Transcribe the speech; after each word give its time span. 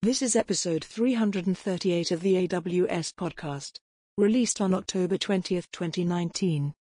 This 0.00 0.22
is 0.22 0.36
episode 0.36 0.84
338 0.84 2.12
of 2.12 2.20
the 2.20 2.46
AWS 2.46 3.14
podcast, 3.14 3.80
released 4.16 4.60
on 4.60 4.72
October 4.72 5.18
20th, 5.18 5.66
2019. 5.72 6.72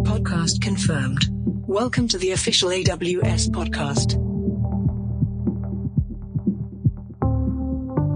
Podcast 0.00 0.60
confirmed. 0.60 1.28
Welcome 1.68 2.08
to 2.08 2.18
the 2.18 2.32
official 2.32 2.70
AWS 2.70 3.50
podcast. 3.50 4.16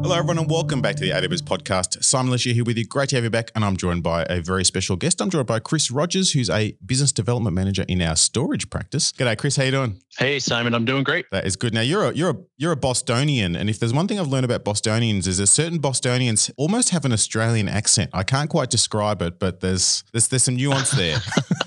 Hello, 0.02 0.16
everyone, 0.16 0.38
and 0.38 0.50
welcome 0.50 0.82
back 0.82 0.96
to 0.96 1.00
the 1.00 1.10
AWS 1.10 1.42
podcast. 1.42 2.02
Simon 2.02 2.30
Elisha 2.30 2.48
here 2.48 2.64
with 2.64 2.76
you. 2.76 2.84
Great 2.84 3.10
to 3.10 3.14
have 3.14 3.22
you 3.22 3.30
back. 3.30 3.52
And 3.54 3.64
I'm 3.64 3.76
joined 3.76 4.02
by 4.02 4.26
a 4.28 4.40
very 4.42 4.64
special 4.64 4.96
guest. 4.96 5.22
I'm 5.22 5.30
joined 5.30 5.46
by 5.46 5.60
Chris 5.60 5.92
Rogers, 5.92 6.32
who's 6.32 6.50
a 6.50 6.76
business 6.84 7.12
development 7.12 7.54
manager 7.54 7.84
in 7.86 8.02
our 8.02 8.16
storage 8.16 8.68
practice. 8.68 9.12
G'day, 9.12 9.38
Chris. 9.38 9.54
How 9.54 9.62
you 9.62 9.70
doing? 9.70 10.02
Hey, 10.18 10.40
Simon. 10.40 10.74
I'm 10.74 10.84
doing 10.84 11.04
great. 11.04 11.26
That 11.30 11.46
is 11.46 11.54
good. 11.54 11.72
Now, 11.72 11.82
you're 11.82 12.10
a 12.10 12.12
you're 12.14 12.30
a 12.30 12.36
you're 12.56 12.72
a 12.72 12.76
Bostonian, 12.76 13.54
and 13.54 13.70
if 13.70 13.78
there's 13.78 13.94
one 13.94 14.08
thing 14.08 14.18
I've 14.18 14.26
learned 14.26 14.44
about 14.44 14.64
Bostonians 14.64 15.28
is 15.28 15.38
that 15.38 15.46
certain 15.46 15.78
Bostonians 15.78 16.50
almost 16.56 16.90
have 16.90 17.04
an 17.04 17.12
Australian 17.12 17.68
accent. 17.68 18.10
I 18.12 18.24
can't 18.24 18.50
quite 18.50 18.70
describe 18.70 19.22
it, 19.22 19.38
but 19.38 19.60
there's 19.60 20.02
there's 20.12 20.26
there's 20.26 20.42
some 20.42 20.56
nuance 20.56 20.90
there. 20.90 21.18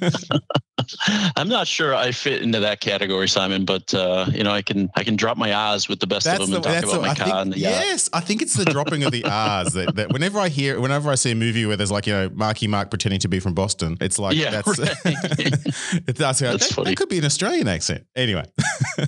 I'm 1.38 1.48
not 1.48 1.68
sure 1.68 1.96
I 1.96 2.12
fit 2.12 2.42
into 2.42 2.60
that 2.60 2.82
category, 2.82 3.30
Simon, 3.30 3.64
but 3.64 3.94
uh, 3.94 4.26
you 4.32 4.44
know, 4.44 4.52
I 4.52 4.62
can 4.62 4.90
I 4.96 5.04
can 5.04 5.16
drop 5.16 5.38
my 5.38 5.54
R's 5.54 5.88
with 5.88 6.00
the 6.00 6.08
best 6.08 6.26
That's 6.26 6.44
of 6.44 6.50
them 6.50 6.62
the, 6.62 6.70
and 6.70 6.84
talk 6.84 6.94
about 6.94 6.96
the, 6.96 7.02
my 7.02 7.10
I 7.12 7.16
car 7.16 7.26
think, 7.26 7.38
and 7.38 7.54
the 7.54 7.60
yacht. 7.60 7.72
yes, 7.72 8.10
I 8.12 8.20
think 8.20 8.42
it's 8.42 8.56
the 8.56 8.66
dropping 8.66 9.04
of 9.04 9.12
the 9.12 9.24
R's 9.30 9.74
that, 9.74 9.96
that 9.96 10.12
whenever 10.12 10.38
I 10.40 10.50
hear, 10.50 10.80
whenever 10.80 11.10
I 11.10 11.16
see 11.16 11.32
a 11.32 11.36
movie 11.36 11.66
where 11.66 11.78
there's 11.78 11.92
like 11.92 12.08
you 12.08 12.14
know 12.14 12.30
Marky 12.34 12.68
Mark 12.68 12.90
pretending 12.90 13.20
to 13.22 13.28
be 13.30 13.40
from 13.40 13.54
Boston, 13.54 13.96
it's 14.02 14.20
like 14.20 14.36
Yeah, 14.36 14.52
that's 14.52 14.80
right. 14.80 14.90
it's, 15.06 16.20
that's, 16.20 16.40
that, 16.40 16.52
That's 16.52 16.74
funny. 16.74 16.90
that 16.92 16.98
could 16.98 17.10
be 17.10 17.20
an 17.20 17.26
Australian 17.26 17.68
accent. 17.70 18.06
Anyway, 18.16 18.44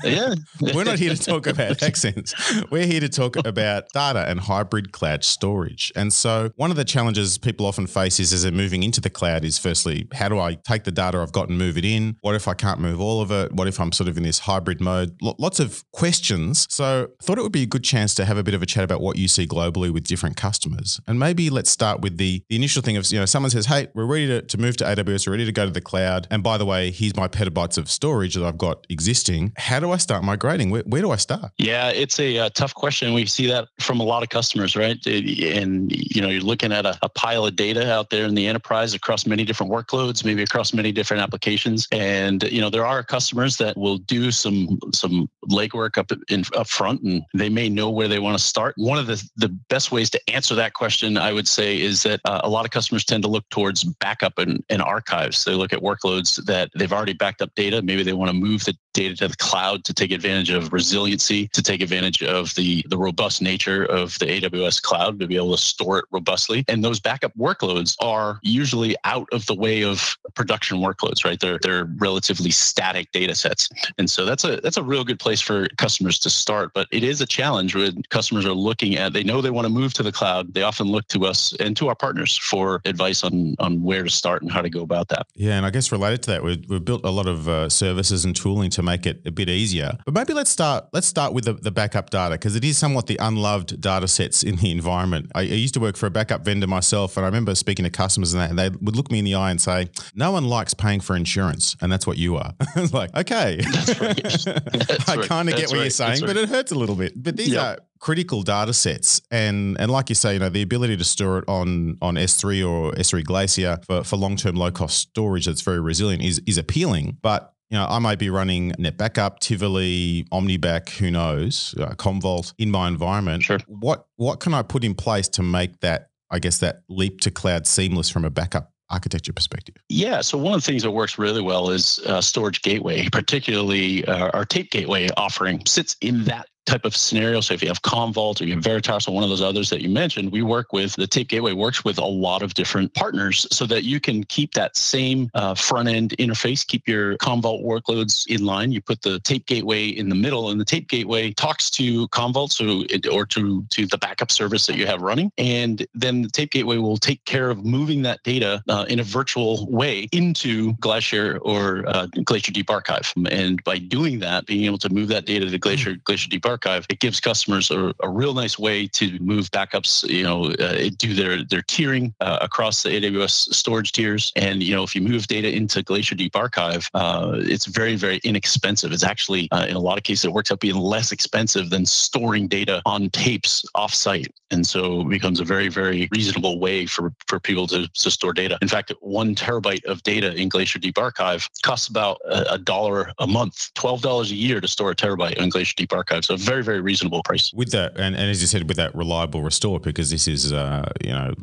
Yeah. 0.04 0.36
we're 0.74 0.86
not 0.86 1.00
here 1.00 1.14
to 1.14 1.22
talk 1.22 1.48
about 1.48 1.84
accents. 1.84 2.34
We're 2.72 2.86
here 2.86 3.02
to 3.02 3.10
talk 3.10 3.36
about 3.36 3.90
data 3.94 4.26
and 4.30 4.40
hybrid 4.40 4.94
cloud 4.94 5.24
storage. 5.26 5.92
And 5.96 6.14
so, 6.14 6.52
one 6.56 6.72
of 6.72 6.78
the 6.78 6.86
challenges 6.86 7.38
people 7.38 7.66
often 7.66 7.88
face 7.88 8.20
is 8.22 8.32
as 8.32 8.44
they're 8.44 8.52
moving 8.52 8.84
into 8.84 9.02
the 9.02 9.10
cloud 9.10 9.44
is 9.44 9.58
firstly, 9.60 10.08
how 10.14 10.30
do 10.30 10.40
I 10.40 10.56
take 10.56 10.86
the 10.86 10.92
data 10.92 11.18
I've 11.20 11.32
got 11.34 11.50
move 11.58 11.78
it 11.78 11.86
in? 11.86 12.18
What 12.22 12.36
if 12.36 12.48
I 12.48 12.54
can't 12.54 12.80
move 12.80 13.00
all 13.00 13.22
of 13.22 13.32
it? 13.32 13.54
What 13.54 13.68
if 13.68 13.80
I'm 13.80 13.92
sort 13.92 14.08
of 14.10 14.18
in 14.18 14.24
this 14.24 14.40
hybrid 14.40 14.82
mode? 14.82 15.18
Lo- 15.22 15.36
Lots 15.40 15.60
of 15.60 15.84
questions. 15.92 16.68
So, 16.70 17.10
I 17.20 17.24
thought 17.24 17.38
it 17.38 17.42
would 17.42 17.52
be 17.52 17.64
a 17.64 17.68
good 17.68 17.84
chance 17.84 18.14
to 18.16 18.26
have 18.26 18.38
a 18.38 18.44
bit 18.44 18.54
of 18.54 18.62
a 18.62 18.66
chat 18.66 18.84
about 18.84 19.02
what 19.02 19.18
you 19.18 19.28
see 19.28 19.48
globally 19.48 19.92
with 19.92 20.06
different 20.06 20.36
customers. 20.38 21.00
And 21.08 21.20
maybe 21.20 21.50
let's 21.50 21.70
start 21.70 22.02
with 22.02 22.18
the, 22.18 22.44
the 22.50 22.56
initial 22.56 22.82
thing 22.82 22.98
of, 22.98 23.10
you 23.12 23.20
know, 23.20 23.26
someone 23.26 23.50
says, 23.50 23.68
hey, 23.68 23.88
we're 23.94 24.06
ready 24.06 24.28
to, 24.28 24.42
to 24.42 24.58
move 24.58 24.78
to 24.78 24.84
AWS, 24.84 25.28
we're 25.28 25.32
ready 25.34 25.46
to 25.46 25.52
go 25.52 25.66
to 25.66 25.72
the 25.72 25.82
cloud. 25.82 26.28
And 26.30 26.44
by 26.44 26.58
the 26.58 26.66
way, 26.66 26.92
here's 26.92 27.16
my 27.16 27.28
petabytes 27.28 27.78
of 27.78 27.90
storage 27.90 28.36
that 28.36 28.44
I've 28.44 28.58
got 28.58 28.86
existing. 28.90 29.54
How 29.58 29.80
do 29.80 29.92
I 29.92 29.98
start 29.98 30.24
migrating? 30.24 30.70
Where, 30.70 30.84
where 30.84 31.02
do 31.02 31.12
I 31.12 31.16
start? 31.18 31.52
Yeah, 31.58 31.90
it's 31.90 32.20
a, 32.20 32.38
uh 32.40 32.50
tough 32.58 32.74
question. 32.74 33.14
We 33.14 33.26
see 33.26 33.48
that 33.48 33.68
from 33.80 34.00
a 34.00 34.04
lot 34.04 34.24
of 34.24 34.30
customers, 34.30 34.76
right? 34.76 34.98
And 35.06 35.92
you 35.92 36.22
know, 36.22 36.28
you're 36.28 36.42
looking 36.42 36.72
at 36.72 36.86
a, 36.86 36.98
a 37.02 37.10
pile 37.10 37.46
of 37.46 37.56
data 37.56 37.92
out 37.92 38.10
there 38.10 38.26
in 38.26 38.36
the 38.36 38.48
enterprise 38.48 38.94
across 38.94 39.26
many 39.26 39.46
different 39.46 39.72
workloads, 39.72 40.26
maybe 40.26 40.44
across 40.44 40.74
many 40.74 40.92
different 40.92 41.22
applications. 41.22 41.47
And 41.92 42.44
you 42.44 42.62
know, 42.62 42.70
there 42.70 42.86
are 42.86 43.04
customers 43.04 43.58
that 43.58 43.78
will 43.78 43.98
do 43.98 44.32
some 44.32 44.80
some 44.94 45.30
legwork 45.50 45.98
up 45.98 46.12
in 46.30 46.44
up 46.56 46.68
front, 46.68 47.02
and 47.04 47.24
they 47.34 47.50
may 47.50 47.70
know 47.70 47.90
where 47.90 48.08
they 48.08 48.20
want 48.20 48.38
to 48.38 48.44
start. 48.44 48.76
One 48.78 48.98
of 48.98 49.08
the 49.08 49.24
the 49.38 49.50
best 49.70 49.92
ways 49.92 50.10
to 50.12 50.30
answer 50.30 50.56
that 50.56 50.74
question, 50.74 51.18
I 51.18 51.32
would 51.34 51.48
say, 51.48 51.80
is 51.80 52.04
that 52.04 52.20
uh, 52.26 52.42
a 52.44 52.50
lot 52.50 52.66
of 52.66 52.72
customers 52.72 53.06
tend 53.06 53.24
to 53.24 53.30
look 53.30 53.48
towards 53.50 53.84
backup 53.84 54.38
and, 54.38 54.64
and 54.70 54.82
archives. 54.82 55.46
They 55.46 55.54
look 55.54 55.74
at 55.74 55.80
workloads 55.80 56.44
that 56.46 56.70
they've 56.76 56.92
already 56.92 57.14
backed 57.14 57.42
up 57.42 57.54
data. 57.56 57.82
Maybe 57.82 58.04
they 58.04 58.14
want 58.14 58.30
to 58.30 58.38
move 58.38 58.66
the 58.66 58.76
data 58.98 59.16
to 59.16 59.28
the 59.28 59.38
cloud 59.38 59.86
to 59.86 59.94
take 59.94 60.12
advantage 60.12 60.50
of 60.50 60.74
resiliency, 60.74 61.48
to 61.50 61.62
take 61.62 61.82
advantage 61.82 62.24
of 62.24 62.54
the, 62.56 62.84
the 62.90 62.98
robust 62.98 63.44
nature 63.44 63.86
of 63.86 64.18
the 64.18 64.26
AWS 64.26 64.82
cloud, 64.82 65.20
to 65.20 65.28
be 65.28 65.36
able 65.36 65.56
to 65.56 65.62
store 65.62 66.00
it 66.00 66.06
robustly. 66.12 66.66
And 66.68 66.84
those 66.84 67.00
backup 67.00 67.32
workloads 67.38 67.96
are 68.02 68.40
usually 68.42 68.96
out 69.04 69.28
of 69.32 69.46
the 69.46 69.54
way 69.54 69.84
of 69.84 70.18
production 70.34 70.80
workloads, 70.80 71.24
right? 71.24 71.40
They're 71.40 71.60
they're 71.62 71.86
relatively 71.98 72.50
static 72.50 73.12
data 73.12 73.36
sets. 73.36 73.70
And 74.00 74.10
so 74.10 74.26
that's 74.26 74.44
a 74.44 74.60
that's 74.62 74.78
a 74.78 74.84
real 74.84 75.04
good 75.04 75.20
place 75.20 75.42
for 75.42 75.68
customers 75.78 76.18
to 76.20 76.30
start. 76.30 76.72
But 76.74 76.88
it 76.92 77.04
is 77.04 77.22
a 77.22 77.28
challenge 77.28 77.76
when 77.76 78.02
customers 78.10 78.46
are 78.46 78.54
looking 78.54 78.98
at 78.98 79.14
they 79.14 79.24
know 79.24 79.42
they 79.42 79.52
want 79.52 79.66
to 79.66 79.74
move 79.74 79.94
to 79.96 80.04
the 80.04 80.12
cloud. 80.12 80.54
They 80.56 80.64
often 80.64 80.88
look 80.88 81.08
to 81.10 81.26
us 81.26 81.54
and 81.60 81.78
to 81.78 81.88
our 81.88 81.96
partners 81.96 82.36
for 82.36 82.82
advice 82.86 83.24
on 83.24 83.56
on 83.60 83.84
where 83.84 84.04
to 84.04 84.10
start 84.10 84.42
and 84.42 84.52
how 84.52 84.62
to 84.62 84.70
go 84.70 84.82
about 84.82 85.10
that. 85.10 85.28
Yeah, 85.36 85.58
and 85.58 85.66
I 85.66 85.70
guess 85.70 85.92
related 85.92 86.24
to 86.24 86.32
that, 86.32 86.44
we've, 86.44 86.68
we've 86.68 86.84
built 86.84 87.06
a 87.06 87.12
lot 87.12 87.28
of 87.28 87.48
uh, 87.48 87.70
services 87.70 88.26
and 88.26 88.36
tooling 88.36 88.72
to 88.72 88.82
make 88.88 89.06
it 89.06 89.22
a 89.26 89.32
bit 89.32 89.50
easier. 89.50 89.92
But 90.06 90.14
maybe 90.14 90.34
let's 90.34 90.50
start. 90.50 90.86
Let's 90.94 91.08
start 91.08 91.34
with 91.34 91.46
the, 91.46 91.54
the 91.54 91.72
backup 91.72 92.10
data 92.10 92.36
because 92.36 92.56
it 92.56 92.64
is 92.64 92.78
somewhat 92.78 93.06
the 93.08 93.18
unloved 93.18 93.80
data 93.80 94.08
sets 94.08 94.42
in 94.44 94.56
the 94.56 94.72
environment. 94.72 95.32
I, 95.36 95.42
I 95.42 95.44
used 95.44 95.74
to 95.76 95.80
work 95.80 95.98
for 95.98 96.08
a 96.08 96.12
backup 96.12 96.44
vendor 96.44 96.68
myself, 96.68 97.18
and 97.18 97.26
I 97.26 97.28
remember 97.28 97.54
speaking 97.56 97.84
to 97.84 97.92
customers 97.92 98.34
and, 98.34 98.42
that, 98.42 98.50
and 98.50 98.58
they 98.58 98.70
would 98.70 98.96
look 98.96 99.12
me 99.12 99.20
in 99.20 99.26
the 99.26 99.36
eye 99.36 99.52
and 99.52 99.62
say, 99.62 99.90
"No 100.16 100.32
one 100.32 100.46
likes 100.46 100.74
paying 100.74 101.02
for 101.02 101.16
insurance, 101.16 101.76
and 101.82 101.92
that's 101.92 102.08
what 102.08 102.18
you 102.18 102.38
are." 102.38 102.54
I 102.76 102.82
was 102.82 102.94
like, 102.94 103.16
"Okay, 103.16 103.60
That's 103.62 104.00
right. 104.02 104.24
That's 104.88 105.10
I 105.10 105.26
kind 105.28 105.50
of 105.50 105.56
get 105.56 105.70
what 105.70 105.80
you're 105.80 105.90
saying, 105.90 106.22
but 106.22 106.36
right. 106.36 106.38
it 106.38 106.50
hurts 106.50 106.72
a 106.72 106.76
little 106.76 106.96
bit. 106.96 107.14
But 107.16 107.38
these 107.38 107.50
Yep. 107.50 107.64
are 107.64 107.78
critical 108.00 108.44
data 108.44 108.74
sets, 108.74 109.22
and 109.32 109.80
and 109.80 109.92
like 109.92 110.10
you 110.10 110.16
say, 110.16 110.34
you 110.34 110.40
know, 110.40 110.50
the 110.50 110.62
ability 110.62 110.98
to 110.98 111.04
store 111.04 111.40
it 111.40 111.46
on 111.48 111.98
on 112.02 112.16
S3 112.16 112.68
or 112.68 112.92
S3 112.94 113.24
Glacier 113.24 113.80
for, 113.86 114.04
for 114.04 114.16
long 114.18 114.36
term 114.36 114.56
low 114.56 114.72
cost 114.72 114.98
storage 115.00 115.46
that's 115.46 115.62
very 115.62 115.80
resilient 115.80 116.24
is 116.24 116.40
is 116.46 116.58
appealing, 116.58 117.18
but. 117.22 117.54
You 117.70 117.78
know, 117.78 117.86
I 117.86 118.00
might 118.00 118.18
be 118.18 118.30
running 118.30 118.72
NetBackup, 118.74 119.40
Tivoli, 119.40 120.26
OmniBack, 120.32 120.90
who 120.92 121.12
knows, 121.12 121.76
uh, 121.78 121.90
Commvault 121.96 122.54
in 122.58 122.72
my 122.72 122.88
environment. 122.88 123.44
Sure. 123.44 123.60
What 123.68 124.08
what 124.16 124.40
can 124.40 124.54
I 124.54 124.62
put 124.62 124.84
in 124.86 124.96
place 124.96 125.28
to 125.30 125.44
make 125.44 125.82
that, 125.82 126.10
I 126.32 126.40
guess, 126.40 126.60
that 126.60 126.84
leap 126.88 127.20
to 127.22 127.32
cloud 127.32 127.68
seamless 127.68 128.10
from 128.10 128.24
a 128.24 128.30
backup 128.30 128.72
architecture 128.90 129.34
perspective? 129.34 129.76
Yeah. 129.90 130.22
So 130.22 130.38
one 130.38 130.54
of 130.54 130.62
the 130.62 130.66
things 130.66 130.84
that 130.84 130.92
works 130.92 131.18
really 131.18 131.42
well 131.42 131.70
is 131.70 132.00
uh, 132.06 132.22
Storage 132.22 132.62
Gateway, 132.62 133.10
particularly 133.10 134.06
uh, 134.06 134.30
our 134.30 134.46
Tape 134.46 134.72
Gateway 134.72 135.10
offering 135.18 135.62
sits 135.66 135.98
in 136.00 136.24
that 136.24 136.48
type 136.68 136.86
of 136.86 136.96
scenario. 136.96 137.42
So 137.42 137.54
if 137.54 137.62
you 137.62 137.70
have 137.70 137.82
Commvault 137.82 138.42
or 138.42 138.44
you 138.46 138.54
have 138.54 138.64
Veritas 138.64 139.08
or 139.08 139.16
one 139.16 139.24
of 139.24 139.30
those 139.30 139.42
others 139.42 139.70
that 139.70 139.82
you 139.82 139.90
mentioned, 139.90 140.32
we 140.32 140.42
work 140.42 140.74
with 140.74 140.96
the 140.96 141.08
Tape 141.08 141.30
Gateway 141.30 141.54
works 141.54 141.84
with 141.84 141.98
a 141.98 142.06
lot 142.06 142.44
of 142.44 142.54
different 142.54 142.94
partners 142.94 143.48
so 143.52 143.66
that 143.66 143.84
you 143.84 144.00
can 144.00 144.24
keep 144.26 144.54
that 144.54 144.76
same 144.78 145.30
uh, 145.34 145.56
front 145.56 145.88
end 145.88 146.14
interface, 146.20 146.68
keep 146.68 146.88
your 146.88 147.18
Commvault 147.18 147.64
workloads 147.64 148.28
in 148.28 148.46
line. 148.46 148.72
You 148.72 148.82
put 148.82 149.02
the 149.02 149.20
Tape 149.22 149.46
Gateway 149.46 149.88
in 149.88 150.10
the 150.10 150.16
middle, 150.16 150.50
and 150.50 150.60
the 150.60 150.66
Tape 150.66 150.90
Gateway 150.90 151.32
talks 151.34 151.70
to 151.72 152.08
Commvault, 152.10 152.52
so 152.52 152.84
it, 152.90 153.08
or 153.08 153.26
to 153.28 153.66
to 153.70 153.86
the 153.86 153.98
backup 153.98 154.32
service 154.32 154.66
that 154.68 154.76
you 154.76 154.86
have 154.86 155.02
running, 155.02 155.32
and 155.38 155.88
then 155.94 156.22
the 156.22 156.30
Tape 156.30 156.52
Gateway 156.52 156.78
will 156.78 156.98
take 156.98 157.24
care 157.26 157.50
of 157.50 157.64
moving 157.64 158.02
that 158.04 158.22
data 158.24 158.62
uh, 158.68 158.86
in 158.90 159.00
a 159.00 159.04
virtual 159.04 159.68
way 159.72 160.08
into 160.12 160.74
Glacier 160.74 161.40
or 161.42 161.88
uh, 161.88 162.08
Glacier 162.26 162.52
Deep 162.52 162.70
Archive. 162.70 163.14
And 163.32 163.64
by 163.64 163.78
doing 163.78 164.20
that, 164.20 164.46
being 164.46 164.66
able 164.66 164.78
to 164.80 164.90
move 164.90 165.08
that 165.10 165.26
data 165.26 165.50
to 165.50 165.58
Glacier 165.58 165.96
Glacier 166.04 166.30
Deep 166.30 166.46
Archive, 166.46 166.57
it 166.66 167.00
gives 167.00 167.20
customers 167.20 167.72
a, 167.72 167.94
a 168.02 168.10
real 168.10 168.34
nice 168.34 168.58
way 168.58 168.88
to 168.88 169.18
move 169.20 169.50
backups. 169.52 170.08
You 170.08 170.24
know, 170.24 170.46
uh, 170.52 170.90
do 170.98 171.14
their 171.14 171.44
their 171.44 171.62
tiering 171.62 172.14
uh, 172.20 172.40
across 172.42 172.84
the 172.84 172.90
AWS 172.90 173.54
storage 173.54 173.92
tiers, 173.92 174.32
and 174.36 174.64
you 174.64 174.76
know, 174.76 174.84
if 174.84 174.96
you 174.96 175.02
move 175.02 175.28
data 175.28 175.54
into 175.54 175.84
Glacier 175.84 176.16
Deep 176.16 176.36
Archive, 176.36 176.90
uh, 176.94 177.34
it's 177.36 177.66
very 177.66 177.96
very 177.96 178.18
inexpensive. 178.24 178.92
It's 178.92 179.04
actually 179.04 179.50
uh, 179.52 179.66
in 179.66 179.76
a 179.76 179.80
lot 179.80 179.98
of 179.98 180.04
cases 180.04 180.26
it 180.26 180.34
works 180.34 180.52
out 180.52 180.60
being 180.60 180.76
less 180.76 181.12
expensive 181.12 181.70
than 181.70 181.86
storing 181.86 182.48
data 182.48 182.82
on 182.86 183.10
tapes 183.10 183.66
offsite, 183.76 184.28
and 184.52 184.66
so 184.66 185.02
it 185.02 185.10
becomes 185.10 185.40
a 185.40 185.44
very 185.44 185.70
very 185.70 186.08
reasonable 186.12 186.60
way 186.60 186.86
for 186.86 187.14
for 187.28 187.40
people 187.40 187.68
to, 187.68 187.88
to 187.88 188.12
store 188.12 188.34
data. 188.34 188.58
In 188.62 188.68
fact, 188.68 188.92
one 189.02 189.36
terabyte 189.36 189.84
of 189.86 190.04
data 190.04 190.34
in 190.36 190.50
Glacier 190.50 190.80
Deep 190.80 190.98
Archive 190.98 191.50
costs 191.62 191.88
about 191.88 192.20
a, 192.26 192.54
a 192.54 192.58
dollar 192.58 193.12
a 193.20 193.28
month, 193.28 193.72
twelve 193.74 194.02
dollars 194.02 194.32
a 194.32 194.36
year 194.36 194.62
to 194.62 194.68
store 194.68 194.92
a 194.92 194.96
terabyte 194.96 195.36
in 195.36 195.50
Glacier 195.50 195.74
Deep 195.76 195.94
Archive. 195.94 196.26
So 196.26 196.38
very 196.48 196.64
very 196.64 196.82
reasonable 196.82 197.22
price. 197.24 197.52
with 197.54 197.72
that 197.72 197.92
and, 197.98 198.16
and 198.16 198.30
as 198.30 198.42
you 198.42 198.48
said 198.48 198.68
with 198.68 198.78
that 198.78 198.94
reliable 198.96 199.42
restore 199.42 199.80
because 199.80 200.10
this 200.10 200.28
is 200.28 200.54
uh, 200.54 200.88
you 201.04 201.12
know 201.12 201.34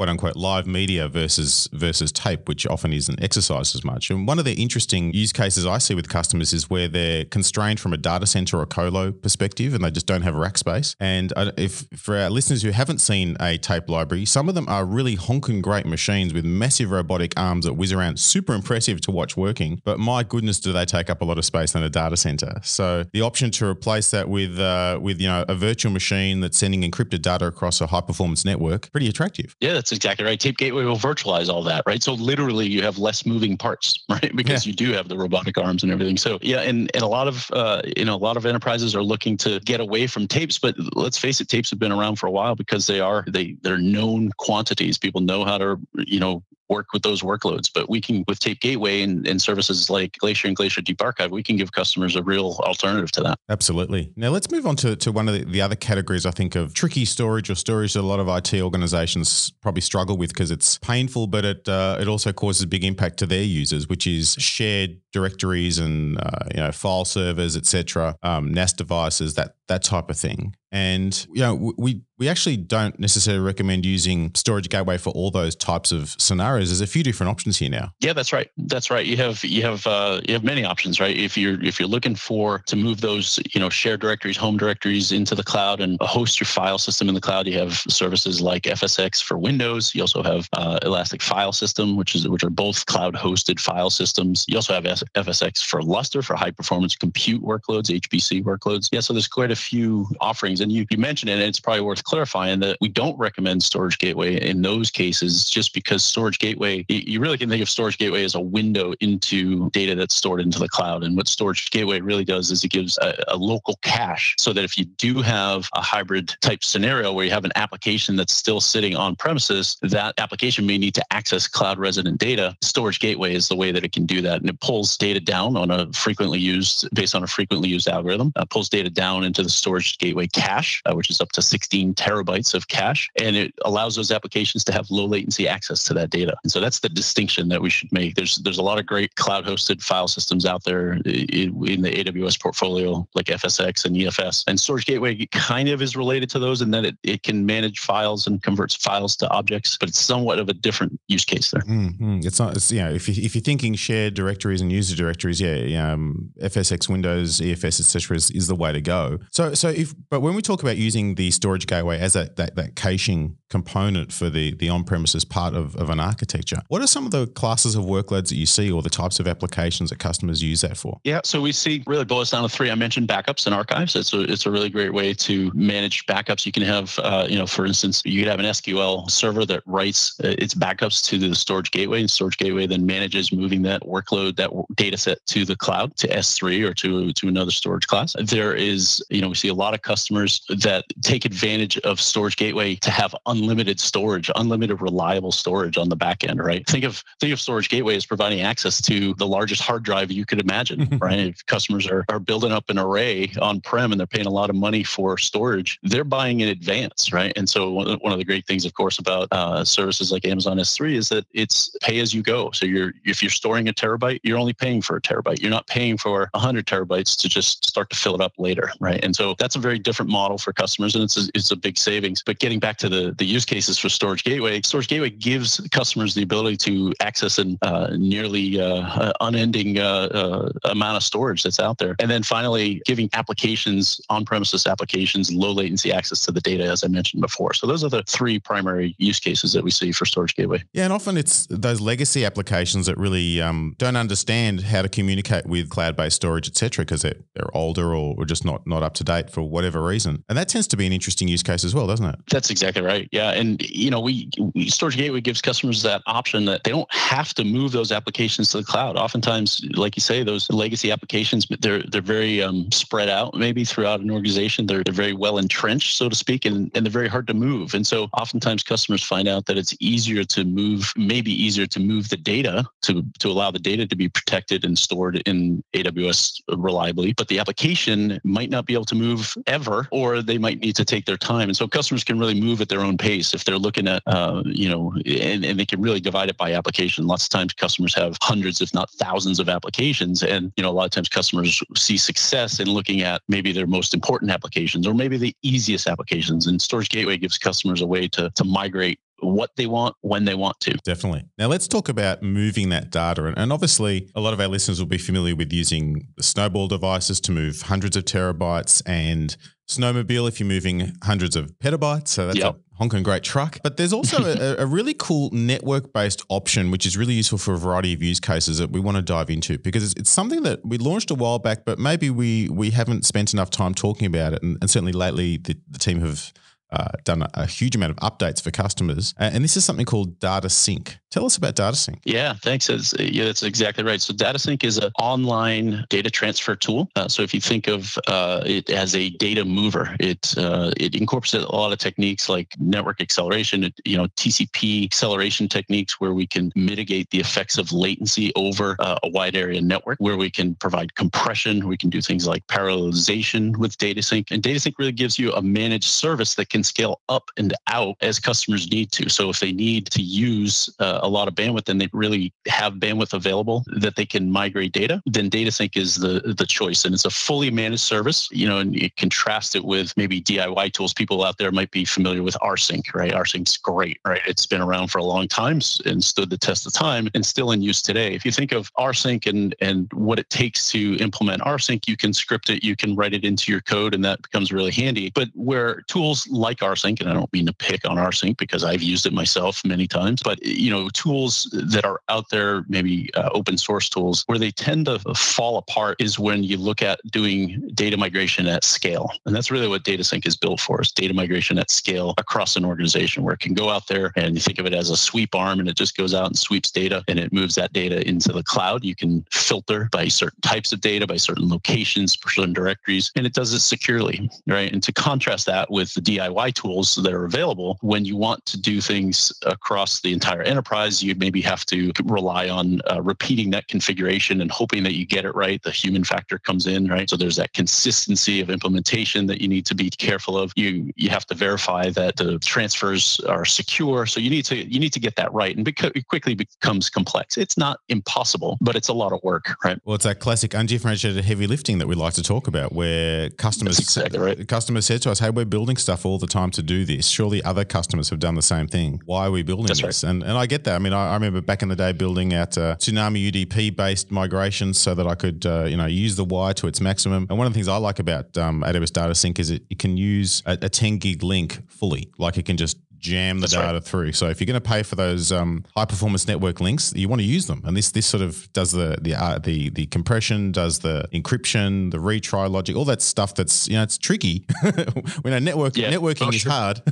quote 0.00 0.08
unquote 0.08 0.34
live 0.34 0.66
media 0.66 1.06
versus 1.08 1.68
versus 1.74 2.10
tape, 2.10 2.48
which 2.48 2.66
often 2.66 2.90
isn't 2.90 3.22
exercised 3.22 3.74
as 3.74 3.84
much. 3.84 4.08
And 4.08 4.26
one 4.26 4.38
of 4.38 4.46
the 4.46 4.54
interesting 4.54 5.12
use 5.12 5.30
cases 5.30 5.66
I 5.66 5.76
see 5.76 5.94
with 5.94 6.08
customers 6.08 6.54
is 6.54 6.70
where 6.70 6.88
they're 6.88 7.26
constrained 7.26 7.80
from 7.80 7.92
a 7.92 7.98
data 7.98 8.24
center 8.24 8.58
or 8.58 8.64
colo 8.64 9.12
perspective, 9.12 9.74
and 9.74 9.84
they 9.84 9.90
just 9.90 10.06
don't 10.06 10.22
have 10.22 10.34
rack 10.34 10.56
space. 10.56 10.96
And 11.00 11.34
if 11.58 11.84
for 11.94 12.16
our 12.16 12.30
listeners 12.30 12.62
who 12.62 12.70
haven't 12.70 13.02
seen 13.02 13.36
a 13.40 13.58
tape 13.58 13.90
library, 13.90 14.24
some 14.24 14.48
of 14.48 14.54
them 14.54 14.66
are 14.70 14.86
really 14.86 15.16
honking 15.16 15.60
great 15.60 15.84
machines 15.84 16.32
with 16.32 16.46
massive 16.46 16.90
robotic 16.90 17.38
arms 17.38 17.66
that 17.66 17.74
whiz 17.74 17.92
around, 17.92 18.18
super 18.18 18.54
impressive 18.54 19.02
to 19.02 19.10
watch 19.10 19.36
working. 19.36 19.82
But 19.84 19.98
my 19.98 20.22
goodness, 20.22 20.60
do 20.60 20.72
they 20.72 20.86
take 20.86 21.10
up 21.10 21.20
a 21.20 21.26
lot 21.26 21.36
of 21.36 21.44
space 21.44 21.74
in 21.74 21.82
a 21.82 21.90
data 21.90 22.16
center? 22.16 22.58
So 22.62 23.04
the 23.12 23.20
option 23.20 23.50
to 23.50 23.66
replace 23.66 24.10
that 24.12 24.30
with 24.30 24.58
uh, 24.58 24.98
with 25.02 25.20
you 25.20 25.28
know 25.28 25.44
a 25.46 25.54
virtual 25.54 25.92
machine 25.92 26.40
that's 26.40 26.56
sending 26.56 26.90
encrypted 26.90 27.20
data 27.20 27.44
across 27.44 27.82
a 27.82 27.86
high 27.86 28.00
performance 28.00 28.46
network, 28.46 28.90
pretty 28.92 29.06
attractive. 29.06 29.54
Yeah, 29.60 29.74
that's 29.74 29.89
That's 29.90 29.96
exactly 29.96 30.24
right. 30.24 30.38
Tape 30.38 30.56
Gateway 30.56 30.84
will 30.84 30.96
virtualize 30.96 31.48
all 31.48 31.64
that, 31.64 31.82
right? 31.84 32.00
So 32.00 32.12
literally, 32.12 32.68
you 32.68 32.80
have 32.82 32.98
less 32.98 33.26
moving 33.26 33.56
parts, 33.56 34.04
right? 34.08 34.30
Because 34.36 34.64
yeah. 34.64 34.70
you 34.70 34.76
do 34.76 34.92
have 34.92 35.08
the 35.08 35.18
robotic 35.18 35.58
arms 35.58 35.82
and 35.82 35.90
everything. 35.90 36.16
So 36.16 36.38
yeah, 36.42 36.60
and, 36.60 36.88
and 36.94 37.02
a 37.02 37.08
lot 37.08 37.26
of 37.26 37.50
uh, 37.52 37.82
you 37.96 38.04
know 38.04 38.14
a 38.14 38.22
lot 38.22 38.36
of 38.36 38.46
enterprises 38.46 38.94
are 38.94 39.02
looking 39.02 39.36
to 39.38 39.58
get 39.60 39.80
away 39.80 40.06
from 40.06 40.28
tapes, 40.28 40.58
but 40.58 40.76
let's 40.94 41.18
face 41.18 41.40
it, 41.40 41.48
tapes 41.48 41.70
have 41.70 41.80
been 41.80 41.90
around 41.90 42.16
for 42.20 42.28
a 42.28 42.30
while 42.30 42.54
because 42.54 42.86
they 42.86 43.00
are 43.00 43.24
they 43.26 43.56
they're 43.62 43.78
known 43.78 44.30
quantities. 44.36 44.96
People 44.96 45.22
know 45.22 45.44
how 45.44 45.58
to 45.58 45.76
you 45.96 46.20
know 46.20 46.44
work 46.70 46.92
with 46.92 47.02
those 47.02 47.22
workloads. 47.22 47.70
But 47.72 47.90
we 47.90 48.00
can, 48.00 48.24
with 48.26 48.38
Tape 48.38 48.60
Gateway 48.60 49.02
and, 49.02 49.26
and, 49.26 49.40
services 49.40 49.90
like 49.90 50.16
Glacier 50.18 50.48
and 50.48 50.56
Glacier 50.56 50.82
Deep 50.82 51.02
Archive, 51.02 51.30
we 51.30 51.42
can 51.42 51.56
give 51.56 51.72
customers 51.72 52.14
a 52.14 52.22
real 52.22 52.58
alternative 52.60 53.10
to 53.12 53.22
that. 53.22 53.38
Absolutely. 53.48 54.12
Now 54.16 54.28
let's 54.30 54.50
move 54.50 54.66
on 54.66 54.76
to, 54.76 54.96
to 54.96 55.12
one 55.12 55.28
of 55.28 55.34
the, 55.34 55.44
the 55.44 55.62
other 55.62 55.76
categories, 55.76 56.26
I 56.26 56.30
think, 56.30 56.54
of 56.54 56.74
tricky 56.74 57.04
storage 57.04 57.50
or 57.50 57.54
storage 57.54 57.94
that 57.94 58.00
a 58.00 58.02
lot 58.02 58.20
of 58.20 58.28
IT 58.28 58.60
organizations 58.60 59.50
probably 59.62 59.80
struggle 59.80 60.16
with 60.16 60.30
because 60.30 60.50
it's 60.50 60.78
painful, 60.78 61.26
but 61.26 61.44
it, 61.44 61.68
uh, 61.68 61.96
it 62.00 62.06
also 62.06 62.32
causes 62.32 62.66
big 62.66 62.84
impact 62.84 63.18
to 63.18 63.26
their 63.26 63.42
users, 63.42 63.88
which 63.88 64.06
is 64.06 64.34
shared 64.38 64.98
directories 65.12 65.78
and 65.78 66.18
uh, 66.18 66.46
you 66.54 66.60
know 66.60 66.72
file 66.72 67.04
servers, 67.04 67.56
etc., 67.56 68.16
um, 68.22 68.52
NAS 68.52 68.72
devices, 68.72 69.34
that 69.34 69.54
that 69.68 69.82
type 69.82 70.10
of 70.10 70.18
thing. 70.18 70.54
And 70.72 71.26
you 71.32 71.40
know, 71.40 71.72
we 71.76 72.02
we 72.18 72.28
actually 72.28 72.56
don't 72.56 72.98
necessarily 73.00 73.42
recommend 73.42 73.84
using 73.84 74.32
storage 74.34 74.68
gateway 74.68 74.98
for 74.98 75.10
all 75.10 75.30
those 75.30 75.56
types 75.56 75.90
of 75.90 76.14
scenarios. 76.18 76.68
There's 76.68 76.80
a 76.80 76.86
few 76.86 77.02
different 77.02 77.30
options 77.30 77.58
here 77.58 77.70
now. 77.70 77.92
Yeah, 77.98 78.12
that's 78.12 78.32
right. 78.32 78.48
That's 78.56 78.90
right. 78.90 79.04
You 79.04 79.16
have 79.16 79.42
you 79.42 79.62
have 79.62 79.84
uh, 79.86 80.20
you 80.28 80.34
have 80.34 80.44
many 80.44 80.64
options, 80.64 81.00
right? 81.00 81.16
If 81.16 81.36
you're 81.36 81.60
if 81.64 81.80
you're 81.80 81.88
looking 81.88 82.14
for 82.14 82.60
to 82.66 82.76
move 82.76 83.00
those 83.00 83.40
you 83.52 83.60
know 83.60 83.68
shared 83.68 84.00
directories, 84.00 84.36
home 84.36 84.58
directories 84.58 85.10
into 85.10 85.34
the 85.34 85.42
cloud 85.42 85.80
and 85.80 86.00
host 86.02 86.38
your 86.38 86.46
file 86.46 86.78
system 86.78 87.08
in 87.08 87.14
the 87.14 87.20
cloud, 87.20 87.48
you 87.48 87.58
have 87.58 87.74
services 87.88 88.40
like 88.40 88.64
FSX 88.64 89.22
for 89.22 89.38
Windows. 89.38 89.92
You 89.94 90.02
also 90.02 90.22
have 90.22 90.48
uh, 90.52 90.78
Elastic 90.82 91.22
File 91.22 91.52
System, 91.52 91.96
which 91.96 92.14
is 92.14 92.28
which 92.28 92.44
are 92.44 92.50
both 92.50 92.86
cloud 92.86 93.14
hosted 93.14 93.58
file 93.58 93.90
systems. 93.90 94.44
You 94.46 94.56
also 94.56 94.74
have 94.74 94.84
FSX 95.14 95.64
for 95.64 95.82
Lustre 95.82 96.22
for 96.22 96.34
high 96.34 96.50
performance 96.50 96.96
compute 96.96 97.42
workloads, 97.42 97.90
HPC 98.00 98.42
workloads. 98.42 98.88
Yeah, 98.92 99.00
so 99.00 99.12
there's 99.12 99.28
quite 99.28 99.50
a 99.50 99.56
few 99.56 100.06
offerings. 100.20 100.60
And 100.60 100.70
you, 100.70 100.86
you 100.90 100.98
mentioned 100.98 101.30
it, 101.30 101.34
and 101.34 101.42
it's 101.42 101.60
probably 101.60 101.82
worth 101.82 102.04
clarifying 102.04 102.60
that 102.60 102.76
we 102.80 102.88
don't 102.88 103.18
recommend 103.18 103.62
Storage 103.62 103.98
Gateway 103.98 104.36
in 104.40 104.62
those 104.62 104.90
cases 104.90 105.44
just 105.44 105.74
because 105.74 106.04
Storage 106.04 106.38
Gateway, 106.38 106.84
you 106.88 107.20
really 107.20 107.38
can 107.38 107.48
think 107.48 107.62
of 107.62 107.68
Storage 107.68 107.98
Gateway 107.98 108.24
as 108.24 108.34
a 108.34 108.40
window 108.40 108.94
into 109.00 109.70
data 109.70 109.94
that's 109.94 110.14
stored 110.14 110.40
into 110.40 110.58
the 110.58 110.68
cloud. 110.68 111.02
And 111.02 111.16
what 111.16 111.28
Storage 111.28 111.70
Gateway 111.70 112.00
really 112.00 112.24
does 112.24 112.50
is 112.50 112.64
it 112.64 112.68
gives 112.68 112.98
a, 112.98 113.14
a 113.28 113.36
local 113.36 113.78
cache 113.82 114.34
so 114.38 114.52
that 114.52 114.64
if 114.64 114.76
you 114.76 114.84
do 114.84 115.22
have 115.22 115.68
a 115.74 115.80
hybrid 115.80 116.34
type 116.40 116.64
scenario 116.64 117.12
where 117.12 117.24
you 117.24 117.30
have 117.30 117.44
an 117.44 117.52
application 117.56 118.16
that's 118.16 118.32
still 118.32 118.60
sitting 118.60 118.96
on 118.96 119.16
premises, 119.16 119.76
that 119.82 120.14
application 120.18 120.66
may 120.66 120.78
need 120.78 120.94
to 120.94 121.04
access 121.12 121.46
cloud 121.46 121.78
resident 121.78 122.18
data. 122.18 122.56
Storage 122.62 123.00
Gateway 123.00 123.34
is 123.34 123.48
the 123.48 123.56
way 123.56 123.72
that 123.72 123.84
it 123.84 123.92
can 123.92 124.06
do 124.06 124.20
that. 124.22 124.40
And 124.40 124.48
it 124.48 124.60
pulls 124.60 124.89
data 124.96 125.20
down 125.20 125.56
on 125.56 125.70
a 125.70 125.92
frequently 125.92 126.38
used, 126.38 126.88
based 126.94 127.14
on 127.14 127.22
a 127.22 127.26
frequently 127.26 127.68
used 127.68 127.88
algorithm, 127.88 128.32
uh, 128.36 128.44
pulls 128.44 128.68
data 128.68 128.90
down 128.90 129.24
into 129.24 129.42
the 129.42 129.48
storage 129.48 129.98
gateway 129.98 130.26
cache, 130.26 130.82
uh, 130.86 130.94
which 130.94 131.10
is 131.10 131.20
up 131.20 131.32
to 131.32 131.42
16 131.42 131.94
terabytes 131.94 132.54
of 132.54 132.68
cache, 132.68 133.08
and 133.20 133.36
it 133.36 133.54
allows 133.64 133.96
those 133.96 134.10
applications 134.10 134.64
to 134.64 134.72
have 134.72 134.90
low 134.90 135.06
latency 135.06 135.48
access 135.48 135.84
to 135.84 135.94
that 135.94 136.10
data. 136.10 136.34
And 136.42 136.52
so 136.52 136.60
that's 136.60 136.80
the 136.80 136.88
distinction 136.88 137.48
that 137.48 137.60
we 137.60 137.70
should 137.70 137.92
make. 137.92 138.14
There's 138.14 138.36
there's 138.36 138.58
a 138.58 138.62
lot 138.62 138.78
of 138.78 138.86
great 138.86 139.14
cloud 139.16 139.44
hosted 139.44 139.82
file 139.82 140.08
systems 140.08 140.46
out 140.46 140.64
there 140.64 140.92
in, 140.92 141.82
the 141.82 141.92
AWS 141.92 142.40
portfolio, 142.40 143.06
like 143.14 143.26
FSX 143.26 143.84
and 143.84 143.96
EFS. 143.96 144.44
And 144.46 144.58
Storage 144.58 144.86
Gateway 144.86 145.26
kind 145.26 145.68
of 145.68 145.80
is 145.80 145.96
related 145.96 146.28
to 146.30 146.38
those 146.38 146.62
in 146.62 146.70
that 146.72 146.84
it, 146.84 146.96
it 147.02 147.22
can 147.22 147.46
manage 147.46 147.78
files 147.78 148.26
and 148.26 148.42
converts 148.42 148.74
files 148.74 149.16
to 149.16 149.28
objects, 149.30 149.76
but 149.78 149.88
it's 149.88 150.00
somewhat 150.00 150.38
of 150.38 150.48
a 150.48 150.52
different 150.52 150.98
use 151.08 151.24
case 151.24 151.50
there. 151.50 151.62
Mm-hmm. 151.62 152.20
It's 152.22 152.38
not, 152.38 152.56
it's, 152.56 152.70
you 152.70 152.80
know, 152.80 152.90
if, 152.90 153.08
you, 153.08 153.22
if 153.22 153.34
you're 153.34 153.42
thinking 153.42 153.74
shared 153.74 154.14
directories 154.14 154.60
and 154.60 154.70
user 154.80 154.96
directories, 154.96 155.40
yeah, 155.40 155.92
um, 155.92 156.30
FSX, 156.42 156.88
Windows, 156.88 157.40
EFS, 157.40 157.80
etc., 157.80 158.16
is, 158.16 158.30
is 158.30 158.46
the 158.46 158.54
way 158.54 158.72
to 158.72 158.80
go. 158.80 159.18
So, 159.30 159.54
so 159.54 159.68
if 159.68 159.94
but 160.08 160.20
when 160.20 160.34
we 160.34 160.42
talk 160.42 160.62
about 160.62 160.76
using 160.76 161.14
the 161.16 161.30
storage 161.30 161.66
gateway 161.66 161.98
as 161.98 162.14
that 162.14 162.36
that, 162.36 162.56
that 162.56 162.76
caching 162.76 163.36
component 163.50 164.12
for 164.12 164.30
the, 164.30 164.54
the 164.54 164.68
on-premises 164.68 165.24
part 165.24 165.54
of, 165.54 165.76
of 165.76 165.90
an 165.90 166.00
architecture. 166.00 166.62
What 166.68 166.80
are 166.80 166.86
some 166.86 167.04
of 167.04 167.10
the 167.10 167.26
classes 167.26 167.74
of 167.74 167.84
workloads 167.84 168.28
that 168.28 168.36
you 168.36 168.46
see 168.46 168.70
or 168.70 168.80
the 168.80 168.88
types 168.88 169.18
of 169.18 169.26
applications 169.26 169.90
that 169.90 169.98
customers 169.98 170.42
use 170.42 170.60
that 170.60 170.76
for? 170.76 171.00
Yeah, 171.04 171.20
so 171.24 171.40
we 171.40 171.52
see 171.52 171.82
really 171.86 172.04
boils 172.04 172.30
down 172.30 172.44
to 172.44 172.48
three. 172.48 172.70
I 172.70 172.76
mentioned 172.76 173.08
backups 173.08 173.46
and 173.46 173.54
archives. 173.54 173.96
It's 173.96 174.14
a, 174.14 174.20
it's 174.20 174.46
a 174.46 174.50
really 174.50 174.70
great 174.70 174.94
way 174.94 175.12
to 175.14 175.50
manage 175.52 176.06
backups. 176.06 176.46
You 176.46 176.52
can 176.52 176.62
have, 176.62 176.98
uh, 177.00 177.26
you 177.28 177.36
know, 177.36 177.46
for 177.46 177.66
instance, 177.66 178.02
you 178.04 178.22
could 178.22 178.30
have 178.30 178.38
an 178.38 178.46
SQL 178.46 179.10
server 179.10 179.44
that 179.46 179.62
writes 179.66 180.18
uh, 180.22 180.34
its 180.38 180.54
backups 180.54 181.04
to 181.06 181.18
the 181.18 181.34
storage 181.34 181.72
gateway 181.72 182.00
and 182.00 182.10
storage 182.10 182.38
gateway 182.38 182.66
then 182.68 182.86
manages 182.86 183.32
moving 183.32 183.62
that 183.62 183.82
workload, 183.82 184.36
that 184.36 184.50
data 184.74 184.96
set 184.96 185.24
to 185.26 185.44
the 185.44 185.56
cloud, 185.56 185.96
to 185.96 186.08
S3 186.08 186.68
or 186.68 186.74
to, 186.74 187.12
to 187.12 187.28
another 187.28 187.50
storage 187.50 187.86
class. 187.86 188.14
There 188.18 188.54
is, 188.54 189.04
you 189.10 189.20
know, 189.20 189.28
we 189.28 189.34
see 189.34 189.48
a 189.48 189.54
lot 189.54 189.74
of 189.74 189.82
customers 189.82 190.42
that 190.48 190.84
take 191.02 191.24
advantage 191.24 191.78
of 191.78 192.00
storage 192.00 192.36
gateway 192.36 192.76
to 192.76 192.90
have 192.90 193.14
unlimited 193.26 193.80
storage, 193.80 194.30
unlimited 194.36 194.80
reliable 194.80 195.32
storage 195.32 195.76
on 195.76 195.88
the 195.88 195.96
back 195.96 196.24
end, 196.24 196.42
right? 196.42 196.66
Think 196.66 196.84
of 196.84 197.02
think 197.20 197.32
of 197.32 197.40
storage 197.40 197.68
gateway 197.68 197.96
as 197.96 198.06
providing 198.06 198.40
access 198.40 198.80
to 198.82 199.14
the 199.14 199.26
largest 199.26 199.62
hard 199.62 199.82
drive 199.82 200.10
you 200.10 200.24
could 200.24 200.40
imagine, 200.40 200.98
right? 201.00 201.18
If 201.18 201.46
customers 201.46 201.88
are, 201.88 202.04
are 202.08 202.18
building 202.18 202.52
up 202.52 202.70
an 202.70 202.78
array 202.78 203.32
on 203.40 203.60
prem 203.60 203.92
and 203.92 203.98
they're 203.98 204.06
paying 204.06 204.26
a 204.26 204.30
lot 204.30 204.50
of 204.50 204.56
money 204.56 204.84
for 204.84 205.18
storage, 205.18 205.78
they're 205.82 206.04
buying 206.04 206.40
in 206.40 206.48
advance, 206.48 207.12
right? 207.12 207.32
And 207.36 207.48
so 207.48 207.70
one 207.70 208.12
of 208.12 208.18
the 208.18 208.24
great 208.24 208.46
things, 208.46 208.64
of 208.64 208.74
course, 208.74 208.98
about 208.98 209.28
uh, 209.32 209.64
services 209.64 210.12
like 210.12 210.24
Amazon 210.24 210.58
S3 210.58 210.94
is 210.94 211.08
that 211.08 211.26
it's 211.32 211.74
pay 211.82 211.98
as 212.00 212.14
you 212.14 212.22
go. 212.22 212.50
So 212.52 212.66
you're 212.66 212.92
if 213.04 213.22
you're 213.22 213.30
storing 213.30 213.68
a 213.68 213.72
terabyte, 213.72 214.20
you're 214.22 214.38
only 214.38 214.52
paying 214.60 214.82
for 214.82 214.96
a 214.96 215.00
terabyte. 215.00 215.40
You're 215.40 215.50
not 215.50 215.66
paying 215.66 215.96
for 215.96 216.28
100 216.32 216.66
terabytes 216.66 217.18
to 217.20 217.28
just 217.28 217.66
start 217.66 217.90
to 217.90 217.96
fill 217.96 218.14
it 218.14 218.20
up 218.20 218.32
later, 218.38 218.70
right? 218.80 219.02
And 219.04 219.16
so 219.16 219.34
that's 219.38 219.56
a 219.56 219.58
very 219.58 219.78
different 219.78 220.10
model 220.10 220.38
for 220.38 220.52
customers, 220.52 220.94
and 220.94 221.04
it's 221.04 221.16
a, 221.16 221.30
it's 221.34 221.50
a 221.50 221.56
big 221.56 221.78
savings. 221.78 222.22
But 222.24 222.38
getting 222.38 222.58
back 222.58 222.76
to 222.78 222.88
the 222.88 223.14
the 223.18 223.24
use 223.24 223.44
cases 223.44 223.78
for 223.78 223.88
Storage 223.88 224.24
Gateway, 224.24 224.60
Storage 224.62 224.88
Gateway 224.88 225.10
gives 225.10 225.60
customers 225.70 226.14
the 226.14 226.22
ability 226.22 226.56
to 226.58 226.92
access 227.00 227.38
a 227.38 227.56
uh, 227.62 227.96
nearly 227.98 228.60
uh, 228.60 229.12
unending 229.20 229.78
uh, 229.78 230.08
uh, 230.12 230.70
amount 230.70 230.96
of 230.96 231.02
storage 231.02 231.42
that's 231.42 231.60
out 231.60 231.78
there. 231.78 231.96
And 231.98 232.10
then 232.10 232.22
finally, 232.22 232.82
giving 232.84 233.08
applications, 233.12 234.00
on-premises 234.10 234.66
applications, 234.66 235.32
low 235.32 235.52
latency 235.52 235.92
access 235.92 236.24
to 236.26 236.32
the 236.32 236.40
data, 236.40 236.64
as 236.64 236.84
I 236.84 236.88
mentioned 236.88 237.20
before. 237.20 237.54
So 237.54 237.66
those 237.66 237.84
are 237.84 237.88
the 237.88 238.02
three 238.04 238.38
primary 238.38 238.94
use 238.98 239.20
cases 239.20 239.52
that 239.52 239.64
we 239.64 239.70
see 239.70 239.92
for 239.92 240.04
Storage 240.04 240.34
Gateway. 240.34 240.62
Yeah, 240.72 240.84
and 240.84 240.92
often 240.92 241.16
it's 241.16 241.46
those 241.50 241.80
legacy 241.80 242.24
applications 242.24 242.86
that 242.86 242.96
really 242.98 243.40
um, 243.40 243.74
don't 243.78 243.96
understand 243.96 244.49
how 244.58 244.82
to 244.82 244.88
communicate 244.88 245.46
with 245.46 245.68
cloud-based 245.70 246.16
storage, 246.16 246.48
etc., 246.48 246.84
because 246.84 247.02
they're, 247.02 247.14
they're 247.34 247.54
older 247.56 247.94
or, 247.94 248.14
or 248.18 248.24
just 248.24 248.44
not 248.44 248.66
not 248.66 248.82
up 248.82 248.94
to 248.94 249.04
date 249.04 249.30
for 249.30 249.42
whatever 249.42 249.82
reason. 249.82 250.24
And 250.28 250.36
that 250.38 250.48
tends 250.48 250.66
to 250.68 250.76
be 250.76 250.86
an 250.86 250.92
interesting 250.92 251.28
use 251.28 251.42
case 251.42 251.64
as 251.64 251.74
well, 251.74 251.86
doesn't 251.86 252.06
it? 252.06 252.16
That's 252.30 252.50
exactly 252.50 252.82
right. 252.82 253.08
Yeah, 253.12 253.30
and 253.32 253.60
you 253.62 253.90
know, 253.90 254.00
we, 254.00 254.30
we 254.54 254.68
Storage 254.68 254.96
Gateway 254.96 255.20
gives 255.20 255.40
customers 255.40 255.82
that 255.82 256.02
option 256.06 256.44
that 256.46 256.64
they 256.64 256.70
don't 256.70 256.92
have 256.92 257.34
to 257.34 257.44
move 257.44 257.72
those 257.72 257.92
applications 257.92 258.50
to 258.50 258.58
the 258.58 258.64
cloud. 258.64 258.96
Oftentimes, 258.96 259.64
like 259.74 259.96
you 259.96 260.00
say, 260.00 260.22
those 260.22 260.50
legacy 260.50 260.90
applications 260.90 261.46
they're 261.60 261.82
they're 261.82 262.00
very 262.00 262.42
um, 262.42 262.70
spread 262.72 263.08
out, 263.08 263.34
maybe 263.34 263.64
throughout 263.64 264.00
an 264.00 264.10
organization. 264.10 264.66
They're 264.66 264.82
they're 264.84 264.94
very 264.94 265.12
well 265.12 265.38
entrenched, 265.38 265.96
so 265.96 266.08
to 266.08 266.16
speak, 266.16 266.44
and, 266.44 266.70
and 266.74 266.84
they're 266.84 266.90
very 266.90 267.08
hard 267.08 267.26
to 267.28 267.34
move. 267.34 267.74
And 267.74 267.86
so, 267.86 268.04
oftentimes, 268.16 268.62
customers 268.62 269.02
find 269.02 269.28
out 269.28 269.46
that 269.46 269.58
it's 269.58 269.74
easier 269.80 270.24
to 270.24 270.44
move, 270.44 270.92
maybe 270.96 271.30
easier 271.30 271.66
to 271.66 271.80
move 271.80 272.08
the 272.08 272.16
data 272.16 272.64
to 272.82 273.04
to 273.18 273.28
allow 273.28 273.50
the 273.50 273.58
data 273.58 273.86
to 273.86 273.96
be 273.96 274.08
protected 274.08 274.39
and 274.50 274.78
stored 274.78 275.16
in 275.26 275.62
AWS 275.74 276.40
reliably, 276.56 277.12
but 277.12 277.28
the 277.28 277.38
application 277.38 278.20
might 278.24 278.50
not 278.50 278.66
be 278.66 278.74
able 278.74 278.84
to 278.86 278.94
move 278.94 279.34
ever, 279.46 279.86
or 279.90 280.22
they 280.22 280.38
might 280.38 280.60
need 280.60 280.76
to 280.76 280.84
take 280.84 281.06
their 281.06 281.16
time. 281.16 281.48
And 281.48 281.56
so, 281.56 281.68
customers 281.68 282.04
can 282.04 282.18
really 282.18 282.40
move 282.40 282.60
at 282.60 282.68
their 282.68 282.80
own 282.80 282.98
pace 282.98 283.34
if 283.34 283.44
they're 283.44 283.58
looking 283.58 283.86
at, 283.88 284.02
uh, 284.06 284.42
you 284.46 284.68
know, 284.68 284.92
and, 285.06 285.44
and 285.44 285.58
they 285.58 285.66
can 285.66 285.80
really 285.80 286.00
divide 286.00 286.28
it 286.28 286.36
by 286.36 286.54
application. 286.54 287.06
Lots 287.06 287.24
of 287.24 287.30
times 287.30 287.52
customers 287.52 287.94
have 287.94 288.16
hundreds, 288.22 288.60
if 288.60 288.72
not 288.74 288.90
thousands 288.90 289.38
of 289.38 289.48
applications. 289.48 290.22
And, 290.22 290.52
you 290.56 290.62
know, 290.62 290.70
a 290.70 290.72
lot 290.72 290.84
of 290.86 290.90
times 290.90 291.08
customers 291.08 291.62
see 291.76 291.96
success 291.96 292.60
in 292.60 292.68
looking 292.68 293.02
at 293.02 293.22
maybe 293.28 293.52
their 293.52 293.66
most 293.66 293.94
important 293.94 294.30
applications 294.30 294.86
or 294.86 294.94
maybe 294.94 295.16
the 295.16 295.34
easiest 295.42 295.86
applications. 295.86 296.46
And 296.46 296.60
Storage 296.60 296.88
Gateway 296.88 297.16
gives 297.16 297.38
customers 297.38 297.82
a 297.82 297.86
way 297.86 298.08
to, 298.08 298.30
to 298.30 298.44
migrate 298.44 298.98
what 299.20 299.50
they 299.56 299.66
want 299.66 299.96
when 300.00 300.24
they 300.24 300.34
want 300.34 300.58
to. 300.60 300.72
Definitely. 300.84 301.24
Now 301.38 301.46
let's 301.46 301.68
talk 301.68 301.88
about 301.88 302.22
moving 302.22 302.70
that 302.70 302.90
data. 302.90 303.32
And 303.36 303.52
obviously, 303.52 304.10
a 304.14 304.20
lot 304.20 304.32
of 304.32 304.40
our 304.40 304.48
listeners 304.48 304.80
will 304.80 304.88
be 304.88 304.98
familiar 304.98 305.36
with 305.36 305.52
using 305.52 306.08
the 306.16 306.22
Snowball 306.22 306.68
devices 306.68 307.20
to 307.22 307.32
move 307.32 307.62
hundreds 307.62 307.96
of 307.96 308.04
terabytes 308.04 308.82
and 308.86 309.36
Snowmobile 309.70 310.28
if 310.28 310.40
you're 310.40 310.48
moving 310.48 310.92
hundreds 311.02 311.36
of 311.36 311.52
petabytes. 311.60 312.08
So 312.08 312.26
that's 312.26 312.38
yep. 312.38 312.54
a 312.54 312.76
honking 312.76 313.02
great 313.02 313.22
truck. 313.22 313.58
But 313.62 313.76
there's 313.76 313.92
also 313.92 314.24
a, 314.58 314.62
a, 314.62 314.66
really 314.66 314.94
cool 314.94 315.30
network 315.30 315.92
based 315.92 316.24
option, 316.28 316.70
which 316.70 316.86
is 316.86 316.96
really 316.96 317.14
useful 317.14 317.38
for 317.38 317.54
a 317.54 317.58
variety 317.58 317.92
of 317.92 318.02
use 318.02 318.18
cases 318.18 318.58
that 318.58 318.72
we 318.72 318.80
want 318.80 318.96
to 318.96 319.02
dive 319.02 319.30
into 319.30 319.58
because 319.58 319.84
it's, 319.84 319.94
it's 320.00 320.10
something 320.10 320.42
that 320.42 320.60
we 320.64 320.76
launched 320.76 321.10
a 321.10 321.14
while 321.14 321.38
back, 321.38 321.64
but 321.64 321.78
maybe 321.78 322.10
we 322.10 322.48
we 322.48 322.70
haven't 322.70 323.06
spent 323.06 323.32
enough 323.32 323.50
time 323.50 323.74
talking 323.74 324.06
about 324.06 324.32
it. 324.32 324.42
And, 324.42 324.58
and 324.60 324.68
certainly 324.68 324.92
lately, 324.92 325.36
the, 325.36 325.56
the 325.68 325.78
team 325.78 326.00
have 326.00 326.32
uh, 326.72 326.90
done 327.04 327.26
a, 327.34 327.46
huge 327.46 327.74
amount 327.74 327.90
of 327.90 327.96
updates 327.98 328.40
for 328.40 328.50
customers. 328.50 329.14
and 329.18 329.42
this 329.42 329.56
is 329.56 329.64
something 329.64 329.86
called 329.86 330.20
Data 330.20 330.48
Sync. 330.48 330.99
Tell 331.10 331.26
us 331.26 331.36
about 331.36 331.56
DataSync. 331.56 331.98
Yeah, 332.04 332.34
thanks. 332.34 332.68
That's, 332.68 332.94
yeah, 332.96 333.24
that's 333.24 333.42
exactly 333.42 333.82
right. 333.82 334.00
So 334.00 334.14
DataSync 334.14 334.62
is 334.62 334.78
an 334.78 334.92
online 335.00 335.84
data 335.88 336.08
transfer 336.08 336.54
tool. 336.54 336.88
Uh, 336.94 337.08
so 337.08 337.22
if 337.22 337.34
you 337.34 337.40
think 337.40 337.66
of 337.66 337.98
uh, 338.06 338.42
it 338.46 338.70
as 338.70 338.94
a 338.94 339.10
data 339.10 339.44
mover, 339.44 339.96
it 339.98 340.32
uh, 340.38 340.70
it 340.76 340.94
incorporates 340.94 341.34
a 341.34 341.40
lot 341.50 341.72
of 341.72 341.78
techniques 341.78 342.28
like 342.28 342.54
network 342.60 343.00
acceleration, 343.00 343.72
you 343.84 343.96
know, 343.96 344.06
TCP 344.16 344.84
acceleration 344.84 345.48
techniques 345.48 346.00
where 346.00 346.14
we 346.14 346.28
can 346.28 346.52
mitigate 346.54 347.10
the 347.10 347.18
effects 347.18 347.58
of 347.58 347.72
latency 347.72 348.32
over 348.36 348.76
uh, 348.78 348.96
a 349.02 349.08
wide 349.08 349.34
area 349.34 349.60
network, 349.60 349.98
where 349.98 350.16
we 350.16 350.30
can 350.30 350.54
provide 350.54 350.94
compression. 350.94 351.66
We 351.66 351.76
can 351.76 351.90
do 351.90 352.00
things 352.00 352.28
like 352.28 352.46
parallelization 352.46 353.56
with 353.56 353.76
DataSync, 353.78 354.30
and 354.30 354.40
DataSync 354.44 354.74
really 354.78 354.92
gives 354.92 355.18
you 355.18 355.32
a 355.32 355.42
managed 355.42 355.90
service 355.90 356.36
that 356.36 356.50
can 356.50 356.62
scale 356.62 357.00
up 357.08 357.30
and 357.36 357.52
out 357.66 357.96
as 358.00 358.20
customers 358.20 358.70
need 358.70 358.92
to. 358.92 359.08
So 359.08 359.28
if 359.30 359.40
they 359.40 359.50
need 359.50 359.86
to 359.90 360.02
use 360.02 360.70
uh, 360.78 360.99
a 361.02 361.08
lot 361.08 361.28
of 361.28 361.34
bandwidth 361.34 361.68
and 361.68 361.80
they 361.80 361.88
really 361.92 362.32
have 362.46 362.74
bandwidth 362.74 363.12
available 363.12 363.64
that 363.76 363.96
they 363.96 364.06
can 364.06 364.30
migrate 364.30 364.72
data, 364.72 365.02
then 365.06 365.30
DataSync 365.30 365.76
is 365.76 365.96
the 365.96 366.34
the 366.36 366.46
choice, 366.46 366.84
and 366.84 366.94
it's 366.94 367.04
a 367.04 367.10
fully 367.10 367.50
managed 367.50 367.82
service. 367.82 368.28
You 368.30 368.48
know, 368.48 368.58
and 368.58 368.74
you 368.74 368.90
contrast 368.96 369.56
it 369.56 369.64
with 369.64 369.96
maybe 369.96 370.20
DIY 370.20 370.72
tools. 370.72 370.92
People 370.92 371.24
out 371.24 371.38
there 371.38 371.52
might 371.52 371.70
be 371.70 371.84
familiar 371.84 372.22
with 372.22 372.36
rsync, 372.42 372.94
right? 372.94 373.12
rsync's 373.12 373.56
great, 373.56 373.98
right? 374.06 374.20
It's 374.26 374.46
been 374.46 374.60
around 374.60 374.88
for 374.88 374.98
a 374.98 375.04
long 375.04 375.28
time 375.28 375.60
and 375.84 376.02
stood 376.04 376.30
the 376.30 376.38
test 376.38 376.66
of 376.66 376.72
time 376.72 377.08
and 377.14 377.24
still 377.24 377.50
in 377.50 377.62
use 377.62 377.82
today. 377.82 378.14
If 378.14 378.24
you 378.24 378.30
think 378.30 378.52
of 378.52 378.72
rsync 378.74 379.26
and 379.26 379.54
and 379.60 379.90
what 379.92 380.18
it 380.18 380.30
takes 380.30 380.70
to 380.70 380.96
implement 380.96 381.42
rsync, 381.42 381.88
you 381.88 381.96
can 381.96 382.12
script 382.12 382.50
it, 382.50 382.62
you 382.62 382.76
can 382.76 382.94
write 382.94 383.14
it 383.14 383.24
into 383.24 383.50
your 383.50 383.60
code, 383.60 383.94
and 383.94 384.04
that 384.04 384.22
becomes 384.22 384.52
really 384.52 384.72
handy. 384.72 385.10
But 385.14 385.28
where 385.34 385.82
tools 385.88 386.26
like 386.28 386.58
rsync, 386.58 387.00
and 387.00 387.08
I 387.08 387.14
don't 387.14 387.32
mean 387.32 387.46
to 387.46 387.52
pick 387.52 387.88
on 387.88 387.96
rsync 387.96 388.36
because 388.36 388.64
I've 388.64 388.82
used 388.82 389.06
it 389.06 389.12
myself 389.12 389.62
many 389.64 389.86
times, 389.86 390.22
but 390.22 390.44
you 390.44 390.70
know, 390.70 390.89
tools 390.92 391.48
that 391.52 391.84
are 391.84 392.00
out 392.08 392.30
there, 392.30 392.64
maybe 392.68 393.10
uh, 393.14 393.30
open 393.32 393.56
source 393.58 393.88
tools, 393.88 394.24
where 394.26 394.38
they 394.38 394.50
tend 394.50 394.86
to 394.86 394.98
fall 395.14 395.58
apart 395.58 396.00
is 396.00 396.18
when 396.18 396.44
you 396.44 396.56
look 396.56 396.82
at 396.82 397.00
doing 397.10 397.70
data 397.74 397.96
migration 397.96 398.46
at 398.46 398.64
scale. 398.64 399.10
And 399.26 399.34
that's 399.34 399.50
really 399.50 399.68
what 399.68 399.84
DataSync 399.84 400.26
is 400.26 400.36
built 400.36 400.60
for, 400.60 400.80
is 400.80 400.92
data 400.92 401.14
migration 401.14 401.58
at 401.58 401.70
scale 401.70 402.14
across 402.18 402.56
an 402.56 402.64
organization 402.64 403.22
where 403.22 403.34
it 403.34 403.40
can 403.40 403.54
go 403.54 403.70
out 403.70 403.86
there 403.86 404.12
and 404.16 404.34
you 404.34 404.40
think 404.40 404.58
of 404.58 404.66
it 404.66 404.74
as 404.74 404.90
a 404.90 404.96
sweep 404.96 405.34
arm 405.34 405.60
and 405.60 405.68
it 405.68 405.76
just 405.76 405.96
goes 405.96 406.14
out 406.14 406.26
and 406.26 406.38
sweeps 406.38 406.70
data 406.70 407.04
and 407.08 407.18
it 407.18 407.32
moves 407.32 407.54
that 407.54 407.72
data 407.72 408.06
into 408.06 408.32
the 408.32 408.42
cloud. 408.42 408.84
You 408.84 408.94
can 408.94 409.24
filter 409.30 409.88
by 409.92 410.08
certain 410.08 410.40
types 410.42 410.72
of 410.72 410.80
data, 410.80 411.06
by 411.06 411.16
certain 411.16 411.48
locations, 411.48 412.16
certain 412.16 412.52
directories, 412.52 413.10
and 413.16 413.26
it 413.26 413.32
does 413.32 413.52
it 413.52 413.60
securely, 413.60 414.30
right? 414.46 414.72
And 414.72 414.82
to 414.82 414.92
contrast 414.92 415.46
that 415.46 415.70
with 415.70 415.94
the 415.94 416.00
DIY 416.00 416.54
tools 416.54 416.94
that 416.96 417.12
are 417.12 417.24
available, 417.24 417.78
when 417.80 418.04
you 418.04 418.16
want 418.16 418.44
to 418.46 418.60
do 418.60 418.80
things 418.80 419.32
across 419.46 420.00
the 420.00 420.12
entire 420.12 420.42
enterprise, 420.42 420.79
you 421.02 421.14
maybe 421.14 421.40
have 421.42 421.64
to 421.66 421.92
rely 422.04 422.48
on 422.48 422.80
uh, 422.90 423.00
repeating 423.02 423.50
that 423.50 423.68
configuration 423.68 424.40
and 424.40 424.50
hoping 424.50 424.82
that 424.82 424.94
you 424.94 425.06
get 425.06 425.24
it 425.24 425.34
right. 425.34 425.62
The 425.62 425.70
human 425.70 426.04
factor 426.04 426.38
comes 426.38 426.66
in, 426.66 426.88
right? 426.88 427.08
So 427.08 427.16
there's 427.16 427.36
that 427.36 427.52
consistency 427.52 428.40
of 428.40 428.50
implementation 428.50 429.26
that 429.26 429.40
you 429.40 429.48
need 429.48 429.66
to 429.66 429.74
be 429.74 429.90
careful 429.90 430.38
of. 430.38 430.52
You 430.56 430.92
you 430.96 431.10
have 431.10 431.26
to 431.26 431.34
verify 431.34 431.90
that 431.90 432.16
the 432.16 432.38
transfers 432.40 433.20
are 433.20 433.44
secure. 433.44 434.06
So 434.06 434.20
you 434.20 434.30
need 434.30 434.44
to 434.46 434.56
you 434.56 434.80
need 434.80 434.92
to 434.92 435.00
get 435.00 435.16
that 435.16 435.32
right, 435.32 435.56
and 435.56 435.66
it 435.66 436.06
quickly 436.08 436.34
becomes 436.34 436.88
complex. 436.90 437.36
It's 437.36 437.58
not 437.58 437.80
impossible, 437.88 438.58
but 438.60 438.76
it's 438.76 438.88
a 438.88 438.92
lot 438.92 439.12
of 439.12 439.20
work, 439.22 439.56
right? 439.64 439.78
Well, 439.84 439.96
it's 439.96 440.04
that 440.04 440.20
classic 440.20 440.54
undifferentiated 440.54 441.24
heavy 441.24 441.46
lifting 441.46 441.78
that 441.78 441.86
we 441.86 441.94
like 441.94 442.14
to 442.14 442.22
talk 442.22 442.46
about, 442.46 442.72
where 442.72 443.30
customers 443.30 443.78
exactly 443.78 444.18
right. 444.18 444.48
customers 444.48 444.86
said 444.86 445.02
to 445.02 445.10
us, 445.10 445.18
"Hey, 445.18 445.30
we're 445.30 445.44
building 445.44 445.76
stuff 445.76 446.04
all 446.06 446.18
the 446.18 446.26
time 446.26 446.50
to 446.52 446.62
do 446.62 446.84
this. 446.84 447.08
Surely 447.08 447.42
other 447.42 447.64
customers 447.64 448.10
have 448.10 448.18
done 448.18 448.34
the 448.34 448.42
same 448.42 448.66
thing. 448.66 449.00
Why 449.04 449.26
are 449.26 449.30
we 449.30 449.42
building 449.42 449.66
That's 449.66 449.82
this?" 449.82 450.04
Right. 450.04 450.10
And 450.10 450.22
and 450.22 450.32
I 450.32 450.46
get 450.46 450.64
that. 450.64 450.69
I 450.74 450.78
mean, 450.78 450.92
I, 450.92 451.10
I 451.10 451.14
remember 451.14 451.40
back 451.40 451.62
in 451.62 451.68
the 451.68 451.76
day 451.76 451.92
building 451.92 452.34
out 452.34 452.52
Tsunami 452.52 453.30
UDP 453.30 453.74
based 453.76 454.10
migrations 454.10 454.78
so 454.78 454.94
that 454.94 455.06
I 455.06 455.14
could, 455.14 455.46
uh, 455.46 455.64
you 455.64 455.76
know, 455.76 455.86
use 455.86 456.16
the 456.16 456.24
wire 456.24 456.54
to 456.54 456.66
its 456.66 456.80
maximum. 456.80 457.26
And 457.28 457.38
one 457.38 457.46
of 457.46 457.52
the 457.52 457.56
things 457.56 457.68
I 457.68 457.76
like 457.76 457.98
about 457.98 458.36
um, 458.38 458.62
AWS 458.62 458.92
Data 458.92 459.14
Sync 459.14 459.38
is 459.38 459.50
it, 459.50 459.62
it 459.70 459.78
can 459.78 459.96
use 459.96 460.42
a, 460.46 460.58
a 460.62 460.68
10 460.68 460.98
gig 460.98 461.22
link 461.22 461.58
fully. 461.68 462.10
Like 462.18 462.38
it 462.38 462.44
can 462.44 462.56
just 462.56 462.76
jam 463.00 463.38
the 463.38 463.42
That's 463.42 463.54
data 463.54 463.74
right. 463.74 463.84
through. 463.84 464.12
So 464.12 464.28
if 464.28 464.40
you're 464.40 464.46
going 464.46 464.60
to 464.60 464.68
pay 464.68 464.82
for 464.82 464.94
those 464.94 465.32
um, 465.32 465.64
high 465.76 465.84
performance 465.84 466.28
network 466.28 466.60
links, 466.60 466.92
you 466.94 467.08
want 467.08 467.20
to 467.20 467.26
use 467.26 467.46
them. 467.46 467.62
And 467.64 467.76
this 467.76 467.90
this 467.90 468.06
sort 468.06 468.22
of 468.22 468.52
does 468.52 468.72
the 468.72 468.98
the 469.00 469.14
uh, 469.14 469.38
the 469.38 469.70
the 469.70 469.86
compression, 469.86 470.52
does 470.52 470.80
the 470.80 471.08
encryption, 471.12 471.90
the 471.90 471.98
retry 471.98 472.50
logic, 472.50 472.76
all 472.76 472.84
that 472.84 473.02
stuff. 473.02 473.34
That's 473.34 473.68
you 473.68 473.76
know 473.76 473.82
it's 473.82 473.98
tricky. 473.98 474.46
we 475.24 475.30
know 475.30 475.38
network 475.38 475.76
yeah, 475.76 475.90
networking 475.90 476.26
oh, 476.26 476.30
is 476.30 476.44
hard. 476.44 476.82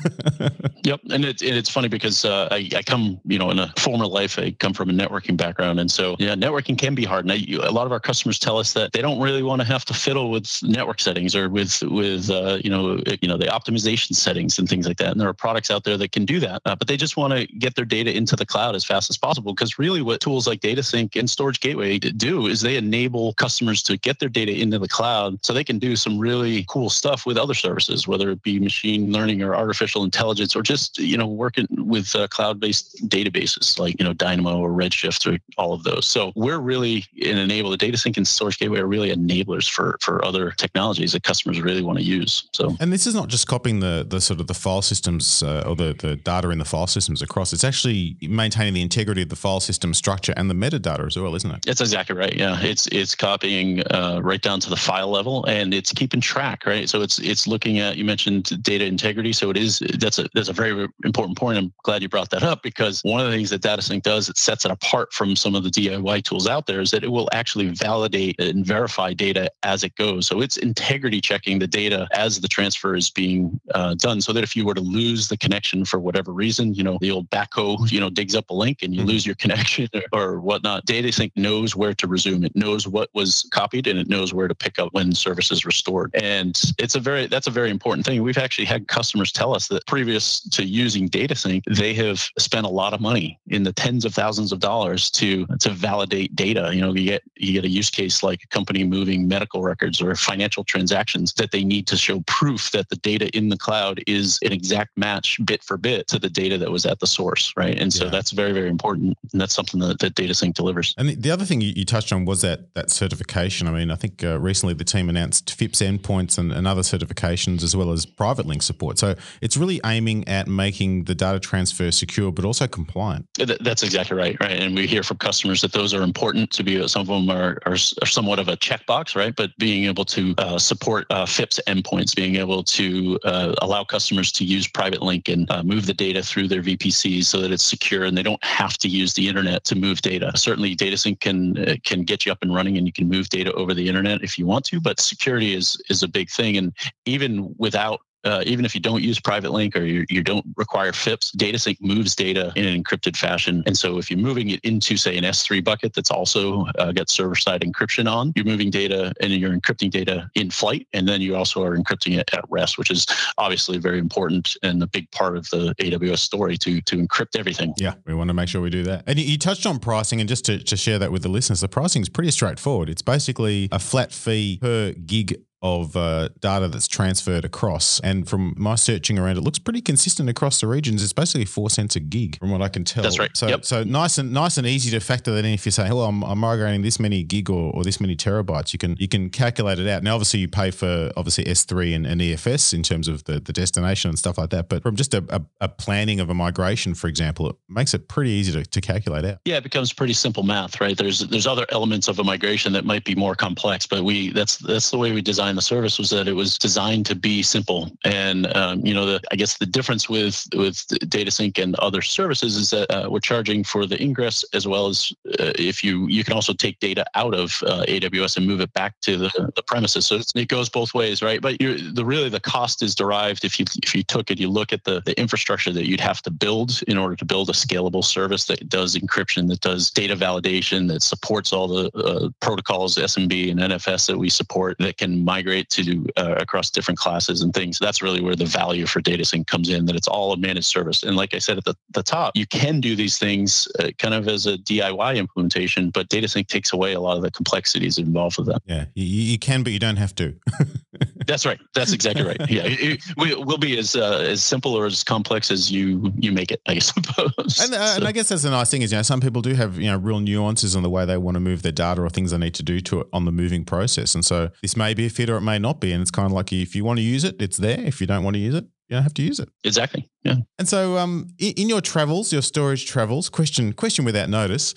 yep, 0.85 1.01
and 1.11 1.25
it's 1.25 1.43
it's 1.43 1.69
funny 1.69 1.89
because 1.89 2.25
uh, 2.25 2.49
I, 2.51 2.69
I 2.75 2.83
come 2.83 3.21
you 3.25 3.39
know 3.39 3.51
in 3.51 3.59
a 3.59 3.73
former 3.79 4.07
life 4.07 4.39
I 4.39 4.53
come 4.53 4.73
from 4.73 4.91
a 4.91 4.93
networking 4.93 5.37
background, 5.37 5.81
and 5.81 5.91
so 5.91 6.17
yeah, 6.19 6.35
networking 6.35 6.79
can 6.79 6.95
be 6.95 7.05
hard. 7.05 7.27
And 7.27 7.33
I, 7.33 7.67
a 7.67 7.71
lot 7.71 7.87
of 7.87 7.93
our 7.93 8.01
customers 8.01 8.39
tell 8.39 8.59
us 8.59 8.73
that 8.73 8.93
they 8.93 9.03
don't 9.03 9.21
really 9.21 9.43
want 9.43 9.61
to 9.61 9.67
have 9.67 9.85
to 9.87 9.95
fiddle 9.95 10.31
with 10.31 10.49
network 10.63 11.01
settings 11.01 11.37
or 11.37 11.49
with 11.49 11.83
with 11.83 12.31
uh, 12.31 12.59
you 12.65 12.71
know 12.71 13.03
you 13.21 13.29
know 13.29 13.37
the 13.37 13.47
optimization 13.47 14.15
settings 14.15 14.59
and 14.59 14.69
things 14.69 14.87
like 14.87 14.97
that. 14.97 15.13
And 15.13 15.21
there 15.21 15.29
are 15.29 15.35
products 15.35 15.71
out 15.71 15.85
there 15.85 15.98
that 15.99 16.13
can 16.13 16.25
do 16.25 16.41
that, 16.41 16.63
uh, 16.65 16.77
but 16.77 16.89
they 16.89 16.97
just 16.97 17.17
want 17.17 17.33
to 17.33 17.47
get 17.59 17.75
their 17.75 17.85
data 17.85 18.15
into 18.15 18.37
the 18.37 18.47
cloud 18.47 18.75
as 18.75 18.85
fast 18.85 19.11
as 19.11 19.17
possible. 19.17 19.53
Because 19.53 19.79
really, 19.79 20.03
what 20.03 20.21
tools 20.21 20.47
like 20.47 20.61
DataSync 20.61 21.17
and 21.17 21.29
Storage 21.29 21.61
Gateway 21.61 21.99
do 21.99 22.47
is 22.47 22.61
they 22.61 22.77
enable 22.77 23.35
customers 23.35 23.83
to 23.85 23.97
get 23.97 24.19
their 24.21 24.29
data 24.29 24.53
into 24.53 24.79
the 24.79 24.89
cloud 24.89 25.45
so 25.45 25.53
they 25.53 25.65
can 25.65 25.79
do 25.79 25.97
some 25.97 26.19
really 26.19 26.65
cool 26.69 26.91
stuff 26.91 27.27
with 27.27 27.37
other 27.37 27.55
services, 27.55 28.09
whether 28.09 28.31
it 28.31 28.43
be 28.43 28.59
machine 28.59 29.13
learning 29.13 29.43
or 29.43 29.55
artificial 29.55 30.05
intelligence 30.05 30.55
or 30.57 30.63
just 30.63 30.99
you 30.99 31.17
know 31.17 31.27
working 31.27 31.67
with 31.71 32.15
uh, 32.15 32.27
cloud-based 32.29 33.09
databases 33.09 33.79
like 33.79 33.99
you 33.99 34.05
know 34.05 34.13
Dynamo 34.13 34.59
or 34.59 34.71
Redshift 34.71 35.33
or 35.33 35.39
all 35.57 35.73
of 35.73 35.85
those. 35.85 36.07
So 36.07 36.33
we're 36.37 36.59
really 36.59 37.05
an 37.23 37.39
enable. 37.39 37.71
The 37.71 37.79
DataSync 37.79 38.17
and 38.17 38.27
Storage 38.27 38.59
Gateway 38.59 38.81
are 38.81 38.87
really 38.87 39.11
enablers 39.15 39.71
for 39.71 39.99
for 40.01 40.25
other 40.25 40.51
technologies 40.53 41.13
that 41.13 41.23
customers 41.23 41.61
really 41.61 41.83
want 41.83 41.99
to 41.99 42.05
use. 42.05 42.49
So 42.53 42.77
and 42.81 42.93
this 42.93 43.07
is 43.07 43.15
not 43.15 43.29
just 43.29 43.47
copying 43.47 43.81
the 43.81 44.07
the 44.09 44.21
sort 44.21 44.41
of 44.41 44.47
the 44.47 44.55
file 44.55 44.83
systems 44.83 45.43
uh, 45.43 45.65
or 45.67 45.77
the 45.77 45.88
the, 45.93 46.17
data 46.17 46.51
in 46.51 46.59
the 46.59 46.65
file 46.65 46.87
systems 46.87 47.23
across. 47.23 47.53
It's 47.53 47.65
actually 47.65 48.17
maintaining 48.23 48.75
the 48.75 48.83
integrity 48.83 49.23
of 49.23 49.29
the 49.29 49.37
file 49.37 49.61
system 49.61 49.95
structure 49.95 50.35
and 50.37 50.51
the 50.51 50.55
metadata 50.55 51.07
as 51.07 51.19
well, 51.19 51.35
isn't 51.35 51.51
it? 51.51 51.63
That's 51.65 51.81
exactly 51.81 52.17
right. 52.17 52.35
Yeah, 52.35 52.59
it's 52.61 52.87
it's 52.89 53.15
copying 53.15 53.83
uh, 53.91 54.21
right 54.23 54.41
down 54.41 54.61
to 54.61 54.71
the 54.71 54.77
file 54.77 55.09
level, 55.09 55.45
and 55.47 55.73
it's 55.73 55.93
keeping 55.93 56.21
track. 56.21 56.67
Right, 56.67 56.89
so 56.89 57.03
it's 57.03 57.19
it's 57.19 57.47
looking 57.47 57.79
at. 57.79 57.97
You 57.97 58.05
mentioned 58.05 58.63
data 58.63 58.85
integrity, 58.85 59.33
so 59.33 59.51
it 59.51 59.57
is 59.57 59.79
that's 59.99 60.19
a 60.19 60.29
that's 60.35 60.49
a 60.49 60.53
very 60.53 60.89
important 61.05 61.39
point. 61.39 61.59
I'm 61.59 61.73
glad 61.83 62.03
you 62.03 62.09
brought 62.09 62.31
that 62.31 62.43
up 62.43 62.63
because 62.63 63.01
one 63.03 63.21
of 63.21 63.27
the 63.27 63.33
things 63.33 63.51
that 63.51 63.63
DataSync 63.63 64.03
does, 64.03 64.29
it 64.29 64.37
sets 64.37 64.65
it 64.65 64.71
apart 64.71 65.13
from 65.13 65.37
some 65.37 65.55
of 65.55 65.65
the 65.65 65.71
DIY 65.71 66.25
tools 66.25 66.47
out 66.47 66.67
there, 66.67 66.81
is 66.81 66.91
that 66.91 67.05
it 67.05 67.11
will 67.11 67.29
actually 67.33 67.69
validate 67.69 68.41
and 68.41 68.65
verify 68.65 69.13
data 69.13 69.51
as 69.63 69.85
it 69.85 69.95
goes. 69.97 70.27
So 70.27 70.41
it's 70.41 70.57
integrity 70.57 71.21
checking 71.21 71.59
the 71.59 71.67
data 71.67 72.09
as 72.13 72.41
the 72.41 72.49
transfer 72.49 72.95
is 72.95 73.11
being 73.11 73.61
uh, 73.75 73.95
done, 73.95 74.21
so 74.21 74.33
that 74.33 74.45
if 74.45 74.57
you 74.57 74.65
were 74.65 74.75
to 74.75 74.81
lose 74.81 75.29
the 75.29 75.37
connection 75.37 75.78
for 75.85 75.99
whatever 75.99 76.33
reason, 76.33 76.75
you 76.75 76.83
know, 76.83 76.99
the 77.01 77.11
old 77.11 77.29
backhoe, 77.31 77.91
you 77.91 78.01
know, 78.01 78.11
digs 78.11 78.35
up 78.35 78.51
a 78.51 78.55
link 78.55 78.83
and 78.83 78.95
you 78.95 79.01
mm-hmm. 79.01 79.11
lose 79.11 79.27
your 79.27 79.35
connection 79.43 79.89
or, 79.95 80.03
or 80.13 80.41
whatnot. 80.41 80.87
DataSync 80.87 81.33
knows 81.37 81.77
where 81.77 81.95
to 81.95 82.07
resume. 82.07 82.45
It 82.45 82.57
knows 82.57 82.87
what 82.87 83.11
was 83.15 83.49
copied 83.53 83.87
and 83.87 83.99
it 83.99 84.09
knows 84.09 84.33
where 84.33 84.49
to 84.49 84.55
pick 84.55 84.79
up 84.79 84.93
when 84.93 85.13
service 85.13 85.51
is 85.51 85.65
restored. 85.65 86.11
And 86.15 86.61
it's 86.79 86.95
a 86.95 87.01
very, 87.01 87.27
that's 87.27 87.47
a 87.47 87.51
very 87.51 87.71
important 87.71 88.07
thing. 88.07 88.23
We've 88.23 88.39
actually 88.39 88.67
had 88.67 88.89
customers 88.89 89.33
tell 89.33 89.55
us 89.55 89.69
that 89.69 89.87
previous 89.87 90.41
to 90.51 90.65
using 90.65 91.09
DataSync, 91.09 91.63
they 91.77 91.95
have 91.95 92.21
spent 92.39 92.67
a 92.67 92.71
lot 92.71 92.95
of 92.95 93.01
money 93.01 93.39
in 93.49 93.63
the 93.63 93.73
tens 93.73 94.05
of 94.05 94.15
thousands 94.15 94.53
of 94.53 94.61
dollars 94.61 95.11
to, 95.13 95.47
to 95.61 95.71
validate 95.71 96.35
data. 96.35 96.71
You 96.73 96.81
know, 96.81 96.95
you 96.95 97.05
get, 97.05 97.23
you 97.37 97.53
get 97.53 97.65
a 97.65 97.69
use 97.69 97.91
case 97.91 98.23
like 98.23 98.43
a 98.43 98.47
company 98.49 98.85
moving 98.85 99.29
medical 99.29 99.63
records 99.63 100.01
or 100.01 100.15
financial 100.15 100.65
transactions 100.65 101.33
that 101.35 101.51
they 101.51 101.65
need 101.65 101.87
to 101.89 101.97
show 101.97 102.21
proof 102.27 102.71
that 102.73 102.89
the 102.89 102.97
data 102.97 103.29
in 103.37 103.49
the 103.49 103.57
cloud 103.57 104.03
is 104.07 104.39
an 104.43 104.53
exact 104.53 104.97
match 104.97 105.39
bit 105.45 105.63
for 105.69 105.77
bit 105.77 106.09
to 106.09 106.19
the 106.19 106.31
data 106.31 106.57
that 106.59 106.71
was 106.71 106.87
at 106.87 106.99
the 106.99 107.07
source, 107.07 107.53
right? 107.57 107.79
And 107.79 107.93
so 107.93 108.05
yeah. 108.05 108.11
that's 108.11 108.33
very, 108.33 108.53
very 108.53 108.71
important. 108.71 109.17
And 109.33 109.41
that's 109.41 109.55
something 109.55 109.79
that, 109.81 109.99
that 110.01 110.15
DataSync 110.15 110.55
delivers. 110.55 110.95
And 110.97 111.11
the, 111.11 111.15
the 111.15 111.31
other 111.31 111.45
thing 111.45 111.61
you, 111.61 111.73
you, 111.77 111.85
touched 111.85 112.13
on 112.13 112.25
was 112.25 112.41
that 112.41 112.75
that 112.75 112.91
certification. 112.91 113.69
I 113.69 113.73
mean, 113.73 113.91
I 113.91 113.95
think 113.95 114.25
uh, 114.25 114.39
recently 114.39 114.75
the 114.75 114.85
team 114.85 115.09
announced 115.09 115.55
FIPS 115.55 115.81
endpoints 115.81 116.39
and, 116.39 116.53
and 116.53 116.67
other 116.67 116.81
certifications 116.81 117.63
as 117.63 117.77
well 117.77 117.93
as 117.93 118.07
private 118.07 118.47
link 118.47 118.63
support. 118.63 118.99
So 118.99 119.15
it's 119.43 119.57
really 119.57 119.81
aiming 119.85 120.27
at 120.27 120.49
making 120.49 121.05
the 121.05 121.15
data 121.15 121.39
transfer 121.39 121.91
secure, 121.91 122.33
but 122.33 122.45
also 122.45 122.67
compliant. 122.67 123.27
That's 123.37 123.83
exactly 123.83 124.17
right, 124.17 124.37
right? 124.41 124.59
And 124.59 124.75
we 124.75 124.87
hear 124.87 125.03
from 125.03 125.19
customers 125.19 125.61
that 125.61 125.73
those 125.73 125.93
are 125.93 126.03
important 126.03 126.51
to 126.53 126.63
be. 126.63 126.87
Some 126.89 127.03
of 127.03 127.09
them 127.09 127.31
are, 127.31 127.59
are, 127.67 127.73
are 127.73 128.07
somewhat 128.07 128.39
of 128.39 128.49
a 128.49 128.57
checkbox, 128.57 129.15
right? 129.15 129.37
But 129.37 129.51
being 129.59 129.85
able 129.85 130.07
to 130.07 130.35
uh, 130.39 130.59
support 130.59 131.07
uh, 131.11 131.27
FIPS 131.27 131.61
endpoints, 131.67 132.17
being 132.17 132.37
able 132.37 132.63
to 132.65 133.19
uh, 133.25 133.55
allow 133.61 133.85
customers 133.85 134.33
to 134.33 134.45
use 134.45 134.67
private 134.67 135.03
link 135.03 135.29
and 135.29 135.51
uh, 135.59 135.63
move 135.63 135.87
the 135.87 135.95
data 135.95 136.23
through 136.23 136.49
their 136.49 136.63
VPCs 136.63 137.25
so 137.25 137.41
that 137.41 137.51
it's 137.51 137.65
secure 137.65 138.05
and 138.05 138.17
they 138.17 138.23
don't 138.23 138.43
have 138.45 138.79
to 138.79 138.89
use 138.89 139.13
the 139.15 139.29
internet 139.29 139.65
to 139.65 139.75
move 139.75 140.01
data. 140.03 140.31
Certainly, 140.37 140.77
DataSync 140.77 141.21
can 141.21 141.59
uh, 141.59 141.75
can 141.85 142.03
get 142.03 142.25
you 142.25 142.33
up 142.33 142.39
and 142.43 142.55
running, 142.55 142.77
and 142.77 142.87
you 142.87 142.93
can 142.93 143.09
move 143.09 143.29
data 143.29 143.53
over 143.55 143.75
the 143.75 143.89
internet 143.89 144.23
if 144.23 144.39
you 144.39 144.47
want 144.47 144.65
to. 144.67 144.81
But 144.81 145.01
security 145.01 145.55
is 145.55 145.81
is 145.91 146.03
a 146.03 146.09
big 146.09 146.31
thing, 146.31 146.57
and 146.57 146.73
even 147.07 147.55
without 147.59 148.01
uh, 148.25 148.43
even 148.47 148.65
if 148.65 148.75
you 148.75 148.81
don't 148.81 149.03
use 149.03 149.21
private 149.21 149.53
link 149.53 149.77
or 149.77 149.85
you, 149.85 150.05
you 150.09 150.23
don't 150.23 150.45
require 150.57 150.93
FIPS, 150.93 151.33
DataSync 151.37 151.81
moves 151.81 152.15
data 152.15 152.53
in 152.57 152.65
an 152.65 152.83
encrypted 152.83 153.17
fashion. 153.17 153.63
And 153.67 153.77
so 153.77 153.99
if 153.99 154.11
you're 154.11 154.19
moving 154.19 154.51
it 154.51 154.61
into, 154.65 154.97
say, 154.97 155.17
an 155.17 155.25
S3 155.25 155.63
bucket 155.63 155.95
that's 155.95 156.11
also 156.11 156.67
uh, 156.79 156.93
got 156.93 157.09
server 157.09 157.37
side 157.37 157.63
encryption 157.63 158.11
on, 158.11 158.33
you're 158.35 158.45
moving 158.45 158.71
data 158.71 159.13
and 159.21 159.33
you're 159.33 159.53
encrypting 159.53 159.91
data 159.91 160.31
in 160.35 160.51
flight. 160.51 160.87
And 160.93 161.09
then 161.09 161.21
you 161.21 161.37
also 161.37 161.63
are 161.63 161.77
encrypting 161.77 162.19
it 162.19 162.29
at 162.33 162.45
rest, 162.49 162.79
which 162.79 162.91
is 162.91 163.07
obviously 163.39 163.79
very 163.79 163.99
important 163.99 164.57
and 164.63 164.83
a 164.83 164.87
big 164.87 165.11
part 165.13 165.37
of 165.37 165.49
the 165.51 165.75
AWS 165.81 166.19
story 166.19 166.57
to, 166.59 166.81
to 166.83 166.97
encrypt 166.97 167.39
everything. 167.39 167.73
Yeah, 167.79 167.95
we 168.05 168.15
want 168.15 168.29
to 168.29 168.35
make 168.35 168.49
sure 168.49 168.61
we 168.61 168.71
do 168.71 168.83
that. 168.85 169.05
And 169.07 169.19
you 169.19 169.39
touched 169.39 169.67
on 169.67 169.79
pricing, 169.79 170.21
and 170.21 170.29
just 170.29 170.45
to, 170.47 170.59
to 170.59 170.77
share 170.77 170.99
that 170.99 171.13
with 171.13 171.23
the 171.23 171.29
listeners, 171.29 171.61
the 171.61 171.69
pricing 171.69 172.03
is 172.03 172.09
pretty 172.09 172.31
straightforward. 172.31 172.89
It's 172.89 173.03
basically 173.03 173.69
a 173.71 173.79
flat 173.79 174.13
fee 174.13 174.59
per 174.61 174.93
gig 174.93 175.41
of 175.61 175.97
uh, 175.97 176.29
data 176.41 176.69
that's 176.69 176.87
transferred 176.87 177.45
across. 177.45 177.99
And 178.01 178.29
from 178.29 178.55
my 178.57 178.77
searching 178.77 179.19
around, 179.19 179.39
it 179.39 179.41
looks 179.41 179.59
pretty 179.59 179.81
consistent 179.81 180.29
across 180.29 180.61
the 180.61 180.67
regions. 180.67 181.03
It's 181.03 181.13
basically 181.13 181.47
four 181.47 181.69
cents 181.71 181.97
a 181.97 182.01
gig, 182.01 182.39
from 182.39 182.51
what 182.51 182.63
I 182.63 182.69
can 182.69 182.85
tell. 182.85 183.03
That's 183.03 183.19
right. 183.19 183.37
So, 183.37 183.49
yep. 183.49 183.65
so 183.65 183.83
nice 183.83 184.19
and 184.19 184.33
nice 184.33 184.59
and 184.59 184.67
easy 184.67 184.91
to 184.91 185.01
factor 185.01 185.33
that 185.33 185.45
in. 185.45 185.53
If 185.53 185.67
you 185.67 185.73
say, 185.73 185.87
"Hello, 185.87 186.07
I'm, 186.07 186.23
I'm 186.23 186.39
migrating 186.39 186.83
this 186.83 187.01
many 187.01 187.25
gig 187.25 187.51
or, 187.51 187.73
or 187.73 187.83
this 187.83 188.01
many 188.01 188.15
terabytes," 188.15 188.73
you 188.73 188.79
can 188.79 188.97
you 188.99 189.09
can 189.09 189.31
calculate 189.31 189.79
it 189.79 189.89
out. 189.89 190.03
Now, 190.03 190.15
obviously, 190.15 190.41
you 190.41 190.49
pay 190.49 190.71
for 190.71 191.11
obviously 191.17 191.45
S3 191.45 191.95
and, 191.97 192.07
and 192.07 192.21
EFS 192.21 192.73
in 192.73 192.83
terms 192.83 193.09
of 193.09 193.25
the, 193.25 193.41
the 193.41 193.53
destination 193.53 194.11
and 194.11 194.19
stuff 194.19 194.39
like 194.39 194.51
that. 194.51 194.69
But 194.69 194.83
from 194.83 194.97
just 194.97 195.15
a, 195.15 195.25
a, 195.29 195.43
a, 195.61 195.69
planning 195.69 196.21
of 196.21 196.31
a 196.31 196.35
migration, 196.35 196.95
for 196.95 197.07
example, 197.09 197.51
it 197.51 197.57
makes 197.69 197.95
it 197.95 198.09
pretty 198.09 198.31
easy 198.31 198.53
to, 198.53 198.65
to 198.65 198.81
calculate 198.81 199.25
out. 199.25 199.39
Yeah, 199.45 199.57
it 199.57 199.63
becomes 199.63 199.93
pretty 199.93 200.13
simple 200.13 200.43
math, 200.43 200.81
right? 200.81 200.97
There's 200.97 201.21
there's 201.21 201.47
other 201.47 201.67
elements 201.71 202.09
of 202.09 202.19
a 202.19 202.25
migration 202.25 202.73
that 202.75 202.85
might 202.85 203.05
be 203.05 203.15
more 203.15 203.35
complex, 203.35 203.87
but 203.87 204.05
we 204.05 204.31
that's 204.31 204.57
that's 204.59 204.91
the 204.91 204.99
way 204.99 205.13
we 205.13 205.23
design 205.23 205.48
the 205.57 205.63
service 205.63 205.99
was 205.99 206.11
that 206.11 206.29
it 206.29 206.33
was 206.33 206.59
designed 206.59 207.07
to 207.07 207.15
be 207.15 207.43
simple. 207.43 207.91
And 208.05 208.55
um, 208.57 208.85
you 208.85 208.93
know, 208.93 209.07
the, 209.07 209.21
I 209.31 209.37
guess 209.37 209.59
the 209.59 209.67
difference 209.67 210.09
with 210.09 210.47
with 210.55 210.77
DataSync 210.89 211.63
and 211.63 211.75
other 211.77 212.03
services 212.03 212.57
is 212.57 212.71
that 212.71 212.91
uh, 212.91 213.09
we're 213.11 213.21
charging 213.21 213.65
for 213.65 213.87
the 213.87 214.01
ingress 214.03 214.45
as 214.53 214.67
well 214.67 214.87
as 214.87 215.13
uh, 215.39 215.53
if 215.59 215.85
you 215.85 216.07
you 216.09 216.25
can 216.25 216.33
also 216.33 216.53
take 216.53 216.79
data 216.81 217.05
out 217.15 217.35
of 217.35 217.63
uh, 217.67 217.85
AWS 217.89 218.37
and 218.37 218.47
move 218.47 218.61
it 218.61 218.73
back 218.73 218.95
to 219.03 219.17
the, 219.17 219.53
the 219.57 219.63
premises. 219.63 220.07
So 220.07 220.21
it 220.35 220.49
goes 220.49 220.69
both 220.69 220.95
ways, 220.95 221.23
right? 221.23 221.41
But 221.41 221.59
the 221.59 222.05
really 222.05 222.29
the 222.29 222.41
cost 222.41 222.83
is 222.83 222.95
derived 222.95 223.45
if 223.45 223.59
you 223.59 223.67
if 223.83 223.95
you 223.95 224.03
took 224.03 224.31
it, 224.31 224.39
you 224.39 224.49
look 224.49 224.73
at 224.73 224.85
the 224.85 225.03
the 225.05 225.19
infrastructure 225.19 225.73
that 225.73 225.87
you'd 225.87 226.01
have 226.01 226.23
to 226.23 226.31
build 226.31 226.83
in 226.89 226.99
order 226.99 227.17
to 227.17 227.25
build 227.25 227.49
a 227.49 227.53
scalable 227.53 228.05
service 228.05 228.47
that 228.47 228.69
does 228.69 228.97
encryption, 228.97 229.49
that 229.49 229.61
does 229.61 229.91
data 229.91 230.17
validation, 230.17 230.89
that 230.89 231.03
supports 231.03 231.53
all 231.53 231.69
the 231.69 231.91
uh, 231.97 232.29
protocols, 232.41 232.97
SMB 232.97 233.51
and 233.51 233.61
NFS 233.61 234.07
that 234.07 234.19
we 234.19 234.29
support, 234.29 234.77
that 234.79 234.97
can 234.97 235.25
migrate 235.39 235.69
to 235.71 236.05
uh, 236.17 236.35
across 236.39 236.71
different 236.71 236.99
classes 236.99 237.43
and 237.43 237.55
things. 237.55 237.79
That's 237.79 238.03
really 238.03 238.21
where 238.21 238.37
the 238.37 238.45
value 238.45 238.87
for 238.87 239.01
data 239.01 239.19
DataSync 239.19 239.47
comes 239.47 239.69
in, 239.69 239.87
that 239.87 239.97
it's 239.97 240.09
all 240.09 240.33
a 240.33 240.37
managed 240.37 240.67
service. 240.67 241.03
And 241.03 241.17
like 241.17 241.35
I 241.35 241.39
said 241.39 241.59
at 241.59 241.65
the, 241.65 241.75
the 241.91 242.03
top, 242.03 242.37
you 242.37 242.47
can 242.47 242.81
do 242.81 242.97
these 242.97 243.19
things 243.19 243.69
uh, 243.79 243.91
kind 243.99 244.15
of 244.15 244.29
as 244.29 244.47
a 244.47 244.57
DIY 244.59 245.17
implementation, 245.17 245.91
but 245.91 246.09
data 246.09 246.27
DataSync 246.27 246.47
takes 246.49 246.73
away 246.73 246.93
a 246.95 247.01
lot 247.01 247.17
of 247.17 247.23
the 247.23 247.31
complexities 247.31 247.99
involved 247.99 248.39
with 248.39 248.49
that. 248.49 248.63
Yeah, 248.67 248.87
you, 248.95 249.05
you 249.05 249.39
can, 249.39 249.63
but 249.63 249.73
you 249.73 249.79
don't 249.79 249.97
have 249.97 250.15
to. 250.17 250.35
That's 251.29 251.45
right. 251.45 251.61
That's 251.75 251.93
exactly 251.93 252.25
right. 252.25 252.41
Yeah, 252.51 252.63
it, 252.65 253.03
we, 253.19 253.35
will 253.35 253.59
be 253.59 253.79
as 253.79 253.95
uh, 253.95 254.25
as 254.27 254.43
simple 254.43 254.75
or 254.75 254.87
as 254.87 255.05
complex 255.05 255.51
as 255.51 255.71
you 255.71 256.11
you 256.19 256.33
make 256.33 256.51
it, 256.51 256.63
I 256.67 256.79
suppose. 256.79 257.61
And, 257.61 257.75
uh, 257.75 257.87
so. 257.87 257.97
and 257.97 258.09
I 258.09 258.13
guess 258.13 258.31
that's 258.31 258.43
the 258.43 258.51
nice 258.51 258.71
thing 258.71 258.81
is, 258.81 258.91
you 258.91 258.99
know, 258.99 259.03
some 259.03 259.21
people 259.21 259.43
do 259.43 259.53
have 259.53 259.79
you 259.79 259.91
know 259.91 259.99
real 259.99 260.21
nuances 260.21 260.75
on 260.75 260.83
the 260.83 260.91
way 260.91 261.05
they 261.05 261.19
want 261.19 261.35
to 261.35 261.41
move 261.41 261.63
their 261.63 261.71
data 261.71 262.01
or 262.01 262.09
things 262.09 262.31
they 262.31 262.39
need 262.39 262.55
to 262.55 262.63
do 262.63 262.81
to 262.81 263.01
it 263.01 263.09
on 263.13 263.27
the 263.27 263.33
moving 263.33 263.65
process. 263.67 264.15
And 264.15 264.25
so 264.25 264.49
this 264.63 264.75
may 264.75 264.95
be 264.95 265.07
a 265.07 265.11
fit 265.11 265.29
or 265.29 265.37
it 265.37 265.43
may 265.43 265.59
not 265.59 265.81
be, 265.81 265.93
and 265.93 266.01
it's 266.01 266.11
kind 266.11 266.25
of 266.25 266.33
like 266.33 266.51
if 266.51 266.75
you 266.75 266.83
want 266.83 266.99
to 266.99 267.03
use 267.03 267.25
it, 267.25 267.41
it's 267.41 267.59
there. 267.59 267.79
If 267.79 268.01
you 268.01 268.07
don't 268.07 268.25
want 268.25 268.35
to 268.35 268.41
use 268.41 268.55
it, 268.55 268.65
you 268.89 268.97
don't 268.97 269.03
have 269.03 269.15
to 269.15 269.23
use 269.23 269.39
it. 269.39 269.51
Exactly. 269.65 270.09
Yeah. 270.25 270.37
And 270.59 270.67
so, 270.67 270.97
um, 270.97 271.29
in, 271.39 271.69
your 271.69 271.81
travels, 271.81 272.33
your 272.33 272.43
storage 272.43 272.87
travels, 272.87 273.29
question 273.29 273.73
question 273.73 274.05
without 274.05 274.29
notice, 274.29 274.75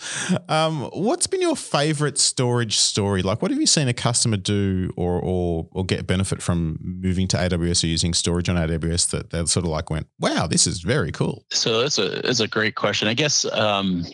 um, 0.50 0.90
what's 0.94 1.28
been 1.28 1.42
your 1.42 1.56
favorite 1.56 2.18
storage 2.18 2.78
story? 2.78 3.22
Like, 3.22 3.42
what 3.42 3.52
have 3.52 3.60
you 3.60 3.66
seen 3.66 3.88
a 3.88 3.94
customer 3.94 4.38
do 4.38 4.92
or 4.98 5.20
or 5.20 5.68
or 5.72 5.86
get 5.86 6.08
benefit 6.08 6.42
from 6.42 6.78
moving 6.82 7.28
to 7.30 7.38
AWS 7.38 7.84
or 7.84 7.88
using 7.88 8.14
storage 8.14 8.50
on 8.50 8.56
AWS 8.56 9.10
that 9.12 9.30
they 9.30 9.46
sort 9.46 9.66
of 9.66 9.72
like 9.72 9.90
went, 9.90 10.08
wow, 10.20 10.46
this 10.46 10.68
is 10.68 10.82
very 10.82 11.12
cool. 11.12 11.46
So 11.52 11.82
that's 11.82 11.98
a 11.98 12.22
that's 12.22 12.42
a 12.42 12.48
great 12.48 12.76
question. 12.76 13.08
I 13.08 13.14
guess 13.14 13.46
um, 13.46 14.06